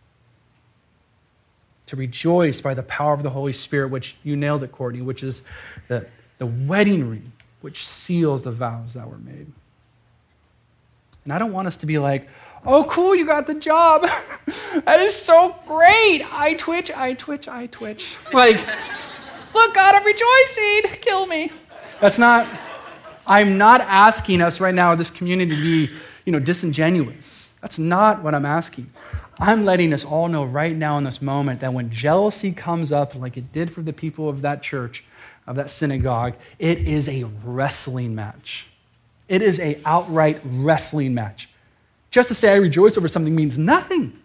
To 1.87 1.97
rejoice 1.97 2.61
by 2.61 2.75
the 2.75 2.85
power 2.85 3.13
of 3.13 3.25
the 3.25 3.31
Holy 3.31 3.53
Spirit, 3.53 3.91
which 3.91 4.17
you 4.23 4.37
nailed 4.37 4.63
it, 4.63 4.71
Courtney, 4.71 5.03
which 5.03 5.25
is 5.25 5.43
the, 5.89 6.07
the 6.39 6.47
wedding 6.47 7.11
ring, 7.11 7.33
which 7.61 7.89
seals 7.89 8.45
the 8.45 8.53
vows 8.53 8.95
that 8.95 9.11
were 9.11 9.19
made. 9.19 9.49
And 11.25 11.33
I 11.33 11.39
don't 11.39 11.53
want 11.53 11.67
us 11.67 11.77
to 11.79 11.87
be 11.87 11.99
like, 11.99 12.29
oh, 12.65 12.85
cool, 12.85 13.17
you 13.17 13.27
got 13.27 13.49
the 13.49 13.55
job. 13.55 14.03
that 14.85 15.01
is 15.01 15.17
so 15.17 15.57
great. 15.67 16.23
I 16.33 16.55
twitch, 16.57 16.93
I 16.93 17.15
twitch, 17.15 17.49
I 17.49 17.67
twitch. 17.67 18.17
Like, 18.33 18.65
look, 19.53 19.75
God, 19.75 19.95
I'm 19.97 20.05
rejoicing. 20.05 21.01
Kill 21.01 21.27
me. 21.27 21.51
That's 22.01 22.19
not, 22.19 22.49
I'm 23.27 23.59
not 23.59 23.81
asking 23.81 24.41
us 24.41 24.61
right 24.61 24.75
now, 24.75 24.95
this 24.95 25.11
community, 25.11 25.57
to 25.57 25.61
be 25.61 25.95
you 26.25 26.33
know, 26.33 26.39
disingenuous. 26.39 27.49
That's 27.61 27.79
not 27.79 28.23
what 28.23 28.35
I'm 28.35 28.47
asking. 28.47 28.91
I'm 29.39 29.65
letting 29.65 29.93
us 29.93 30.05
all 30.05 30.29
know 30.29 30.45
right 30.45 30.77
now 30.77 30.99
in 30.99 31.05
this 31.05 31.23
moment 31.23 31.61
that 31.61 31.73
when 31.73 31.91
jealousy 31.91 32.53
comes 32.53 32.93
up, 32.93 33.15
like 33.15 33.37
it 33.37 33.53
did 33.53 33.73
for 33.73 33.83
the 33.83 33.93
people 33.93 34.29
of 34.29 34.43
that 34.43 34.63
church, 34.63 35.05
of 35.47 35.57
that 35.57 35.71
synagogue, 35.71 36.35
it 36.59 36.79
is 36.79 37.09
a 37.09 37.25
wrestling 37.45 38.15
match. 38.15 38.67
It 39.29 39.43
is 39.43 39.59
a 39.59 39.81
outright 39.85 40.41
wrestling 40.45 41.15
match. 41.15 41.49
Just 42.11 42.29
to 42.29 42.35
say 42.35 42.53
I 42.53 42.57
rejoice 42.57 42.97
over 42.99 43.09
something 43.09 43.35
means 43.35 43.59
nothing. 43.59 44.21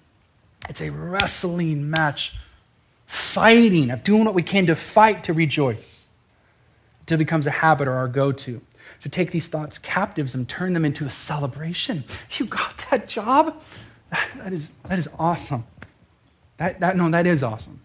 It's 0.67 0.81
a 0.81 0.89
wrestling 0.89 1.89
match, 1.89 2.35
fighting, 3.05 3.89
of 3.91 4.03
doing 4.03 4.25
what 4.25 4.33
we 4.33 4.43
can 4.43 4.65
to 4.65 4.75
fight 4.75 5.23
to 5.25 5.33
rejoice, 5.33 6.07
until 6.99 7.15
it 7.15 7.19
becomes 7.19 7.47
a 7.47 7.51
habit 7.51 7.87
or 7.87 7.93
our 7.93 8.07
go 8.07 8.31
to 8.31 8.61
to 9.01 9.09
take 9.09 9.31
these 9.31 9.47
thoughts 9.47 9.77
captives 9.77 10.35
and 10.35 10.47
turn 10.47 10.73
them 10.73 10.85
into 10.85 11.05
a 11.05 11.09
celebration. 11.09 12.03
You 12.37 12.45
got 12.45 12.73
that 12.91 13.07
job? 13.07 13.61
that, 14.09 14.27
that 14.37 14.53
is, 14.53 14.69
that 14.87 14.99
is 14.99 15.09
awesome. 15.19 15.65
That, 16.57 16.79
that, 16.79 16.95
no, 16.95 17.09
that 17.09 17.27
is 17.27 17.43
awesome. 17.43 17.81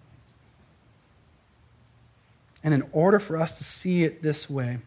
And 2.65 2.73
in 2.73 2.85
order 2.93 3.19
for 3.19 3.37
us 3.37 3.59
to 3.59 3.65
see 3.65 4.05
it 4.05 4.23
this 4.23 4.49
way, 4.49 4.79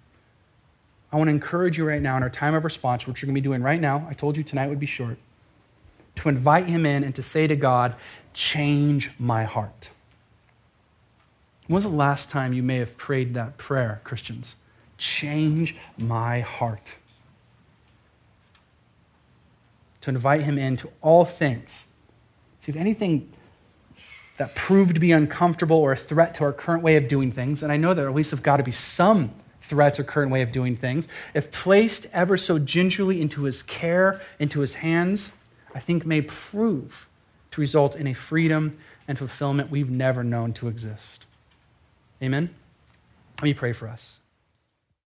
I 1.11 1.17
want 1.17 1.27
to 1.27 1.31
encourage 1.31 1.77
you 1.77 1.85
right 1.85 2.01
now 2.01 2.17
in 2.17 2.23
our 2.23 2.29
time 2.29 2.55
of 2.55 2.63
response, 2.63 3.05
which 3.05 3.21
we're 3.21 3.27
going 3.27 3.35
to 3.35 3.41
be 3.41 3.43
doing 3.43 3.61
right 3.61 3.79
now. 3.79 4.07
I 4.09 4.13
told 4.13 4.37
you 4.37 4.43
tonight 4.43 4.67
would 4.67 4.79
be 4.79 4.85
short. 4.85 5.17
To 6.15 6.29
invite 6.29 6.67
him 6.67 6.85
in 6.85 7.03
and 7.03 7.13
to 7.15 7.23
say 7.23 7.47
to 7.47 7.55
God, 7.55 7.95
change 8.33 9.11
my 9.19 9.43
heart. 9.43 9.89
When 11.67 11.75
was 11.75 11.83
the 11.83 11.89
last 11.89 12.29
time 12.29 12.53
you 12.53 12.63
may 12.63 12.77
have 12.77 12.95
prayed 12.97 13.33
that 13.33 13.57
prayer, 13.57 13.99
Christians? 14.03 14.55
Change 15.05 15.75
my 15.99 16.39
heart. 16.39 16.95
To 20.01 20.09
invite 20.09 20.41
him 20.41 20.57
into 20.57 20.89
all 21.01 21.25
things. 21.25 21.85
See, 22.61 22.71
if 22.71 22.75
anything 22.75 23.31
that 24.37 24.55
proved 24.55 24.95
to 24.95 24.99
be 24.99 25.11
uncomfortable 25.11 25.77
or 25.77 25.91
a 25.91 25.97
threat 25.97 26.33
to 26.35 26.43
our 26.43 26.51
current 26.51 26.81
way 26.81 26.95
of 26.95 27.07
doing 27.07 27.31
things, 27.31 27.61
and 27.61 27.71
I 27.71 27.77
know 27.77 27.93
there 27.93 28.09
at 28.09 28.15
least 28.15 28.31
have 28.31 28.41
got 28.41 28.57
to 28.57 28.63
be 28.63 28.71
some 28.71 29.31
threats 29.61 29.99
or 29.99 30.03
current 30.03 30.31
way 30.31 30.41
of 30.41 30.51
doing 30.51 30.75
things, 30.75 31.07
if 31.35 31.51
placed 31.51 32.07
ever 32.11 32.35
so 32.35 32.57
gingerly 32.57 33.21
into 33.21 33.43
his 33.43 33.61
care, 33.61 34.21
into 34.39 34.61
his 34.61 34.75
hands, 34.75 35.31
I 35.75 35.79
think 35.81 36.03
may 36.03 36.21
prove 36.21 37.07
to 37.51 37.61
result 37.61 37.95
in 37.95 38.07
a 38.07 38.13
freedom 38.13 38.77
and 39.07 39.19
fulfillment 39.19 39.69
we've 39.69 39.89
never 39.89 40.23
known 40.23 40.53
to 40.53 40.67
exist. 40.67 41.27
Amen? 42.23 42.49
Let 43.37 43.43
me 43.43 43.53
pray 43.53 43.73
for 43.73 43.87
us. 43.87 44.19